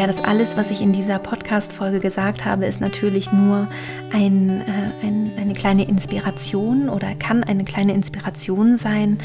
Ja, 0.00 0.06
das 0.06 0.24
alles, 0.24 0.56
was 0.56 0.70
ich 0.70 0.80
in 0.80 0.94
dieser 0.94 1.18
Podcast-Folge 1.18 2.00
gesagt 2.00 2.46
habe, 2.46 2.64
ist 2.64 2.80
natürlich 2.80 3.32
nur 3.32 3.68
ein, 4.14 4.48
äh, 4.48 5.06
ein, 5.06 5.32
eine 5.36 5.52
kleine 5.52 5.86
Inspiration 5.86 6.88
oder 6.88 7.14
kann 7.14 7.44
eine 7.44 7.64
kleine 7.64 7.92
Inspiration 7.92 8.78
sein. 8.78 9.18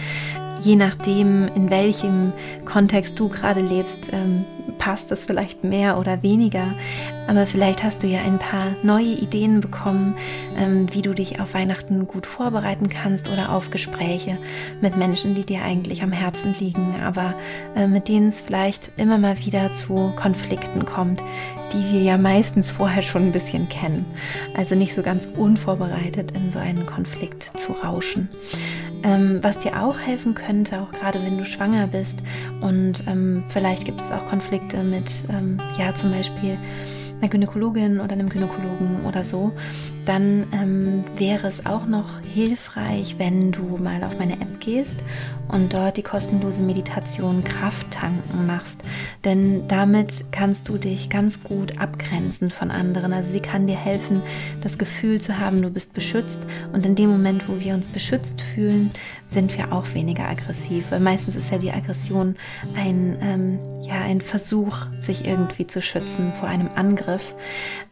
Je 0.60 0.76
nachdem, 0.76 1.48
in 1.56 1.70
welchem 1.70 2.34
Kontext 2.66 3.18
du 3.18 3.30
gerade 3.30 3.62
lebst, 3.62 4.12
ähm, 4.12 4.44
passt 4.78 5.12
es 5.12 5.26
vielleicht 5.26 5.64
mehr 5.64 5.98
oder 5.98 6.22
weniger. 6.24 6.66
Aber 7.28 7.46
vielleicht 7.46 7.84
hast 7.84 8.04
du 8.04 8.08
ja 8.08 8.20
ein 8.20 8.38
paar 8.38 8.76
neue 8.84 9.06
Ideen 9.06 9.62
bekommen, 9.62 10.16
ähm, 10.58 10.88
wie 10.94 11.02
du 11.02 11.14
dich 11.14 11.40
auf 11.40 11.54
Weihnachten 11.54 12.08
gut 12.08 12.26
vorbereiten 12.26 12.90
kannst 12.90 13.32
oder 13.32 13.52
auf 13.52 13.72
Gespräche 13.72 14.38
mit 14.82 14.96
Menschen, 14.96 15.34
die 15.34 15.44
dir 15.44 15.64
eigentlich 15.64 16.04
am 16.04 16.12
Herzen 16.12 16.56
liegen, 16.60 16.96
aber 17.04 17.34
äh, 17.76 17.88
mit 17.88 18.08
denen 18.08 18.28
es 18.28 18.42
vielleicht 18.42 18.92
immer 18.98 19.18
mal 19.18 19.40
wieder 19.40 19.72
zu 19.74 20.14
Konflikten 20.16 20.86
kommt, 20.86 21.22
die 21.74 21.94
wir 21.94 22.02
ja 22.02 22.18
meistens 22.18 22.70
vorher 22.70 23.02
schon 23.02 23.24
ein 23.24 23.32
bisschen 23.32 23.68
kennen. 23.70 24.06
Also 24.56 24.76
nicht 24.76 24.94
so 24.94 25.02
ganz 25.02 25.28
unvorbereitet 25.36 26.32
in 26.32 26.52
so 26.52 26.60
einen 26.60 26.86
Konflikt 26.86 27.58
zu 27.58 27.74
rauschen. 27.74 28.30
Ähm, 29.06 29.38
was 29.44 29.60
dir 29.60 29.84
auch 29.84 30.00
helfen 30.00 30.34
könnte, 30.34 30.82
auch 30.82 30.92
gerade 30.92 31.24
wenn 31.24 31.38
du 31.38 31.46
schwanger 31.46 31.86
bist 31.86 32.24
und 32.62 33.04
ähm, 33.06 33.44
vielleicht 33.50 33.86
gibt 33.86 34.02
es 34.02 34.12
auch 34.12 34.28
Konflikte 34.30 34.78
mit, 34.78 35.12
ähm, 35.30 35.60
ja, 35.78 35.94
zum 35.94 36.12
Beispiel 36.12 36.58
einer 37.22 37.30
Gynäkologin 37.30 38.00
oder 38.00 38.14
einem 38.14 38.30
Gynäkologen 38.30 39.06
oder 39.06 39.24
so, 39.24 39.52
dann 40.06 40.48
ähm, 40.54 41.04
wäre 41.18 41.48
es 41.48 41.66
auch 41.66 41.86
noch 41.86 42.22
hilfreich, 42.34 43.16
wenn 43.18 43.52
du 43.52 43.78
mal 43.78 44.04
auf 44.04 44.18
meine 44.20 44.34
App 44.34 44.60
gehst 44.60 45.00
und 45.48 45.74
dort 45.74 45.98
die 45.98 46.04
kostenlose 46.04 46.62
Meditation 46.64 47.44
Kraft 47.44 47.92
tanken 47.92 48.46
machst. 48.46 48.82
Denn 49.24 49.68
damit 49.68 50.26
kannst 50.32 50.68
du 50.70 50.78
dich 50.78 51.10
ganz 51.10 51.44
gut 51.44 51.80
abgrenzen 51.80 52.50
von 52.50 52.72
anderen. 52.72 53.14
Also 53.14 53.32
sie 53.32 53.40
kann 53.40 53.68
dir 53.68 53.76
helfen, 53.76 54.22
das 54.62 54.78
Gefühl 54.78 55.22
zu 55.22 55.40
haben, 55.40 55.62
du 55.62 55.70
bist 55.70 55.94
beschützt. 55.94 56.46
Und 56.74 56.86
in 56.86 56.96
dem 56.96 57.10
Moment, 57.10 57.48
wo 57.48 57.60
wir 57.60 57.74
uns 57.74 57.88
beschützt 57.88 58.42
fühlen, 58.42 58.92
sind 59.30 59.58
wir 59.58 59.72
auch 59.72 59.94
weniger 59.94 60.28
aggressiv. 60.28 60.86
Weil 60.92 61.00
meistens 61.00 61.36
ist 61.36 61.52
ja 61.52 61.58
die 61.58 61.72
Aggression 61.72 62.36
ein, 62.76 63.18
ähm, 63.22 63.60
ja, 63.82 64.02
ein 64.02 64.22
Versuch, 64.22 64.78
sich 65.02 65.26
irgendwie 65.26 65.68
zu 65.68 65.82
schützen 65.82 66.34
vor 66.40 66.50
einem 66.50 66.70
Angriff. 66.76 67.36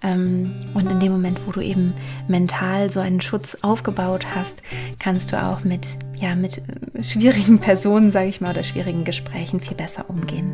Ähm, 0.02 0.54
und 0.73 0.89
in 0.89 0.99
dem 0.99 1.12
Moment, 1.12 1.39
wo 1.45 1.52
du 1.52 1.62
eben 1.62 1.93
mental 2.28 2.89
so 2.89 3.00
einen 3.00 3.22
Schutz 3.22 3.58
aufgebaut 3.62 4.26
hast, 4.36 4.62
kannst 5.00 5.32
du 5.32 5.42
auch 5.42 5.63
mit, 5.63 5.88
ja, 6.20 6.36
mit 6.36 6.62
schwierigen 7.02 7.60
Personen, 7.60 8.12
sage 8.12 8.30
ich 8.30 8.42
mal, 8.42 8.52
oder 8.52 8.63
schwierigen 8.63 9.04
Gesprächen 9.04 9.60
viel 9.60 9.76
besser 9.76 10.10
umgehen. 10.10 10.52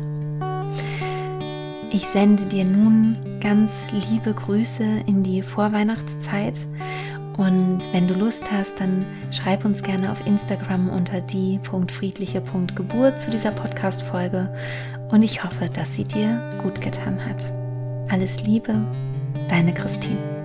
Ich 1.92 2.06
sende 2.06 2.44
dir 2.44 2.64
nun 2.64 3.16
ganz 3.40 3.72
liebe 4.10 4.32
Grüße 4.32 4.84
in 5.06 5.24
die 5.24 5.42
Vorweihnachtszeit. 5.42 6.60
Und 7.36 7.80
wenn 7.92 8.06
du 8.06 8.14
Lust 8.14 8.44
hast, 8.52 8.78
dann 8.78 9.04
schreib 9.32 9.64
uns 9.64 9.82
gerne 9.82 10.12
auf 10.12 10.24
Instagram 10.26 10.88
unter 10.88 11.20
die.friedliche.geburt 11.20 13.20
zu 13.20 13.30
dieser 13.30 13.50
Podcast-Folge. 13.50 14.54
Und 15.10 15.22
ich 15.22 15.42
hoffe, 15.42 15.68
dass 15.68 15.94
sie 15.94 16.04
dir 16.04 16.40
gut 16.62 16.80
getan 16.80 17.24
hat. 17.24 17.52
Alles 18.08 18.42
Liebe, 18.44 18.74
deine 19.48 19.74
Christine. 19.74 20.39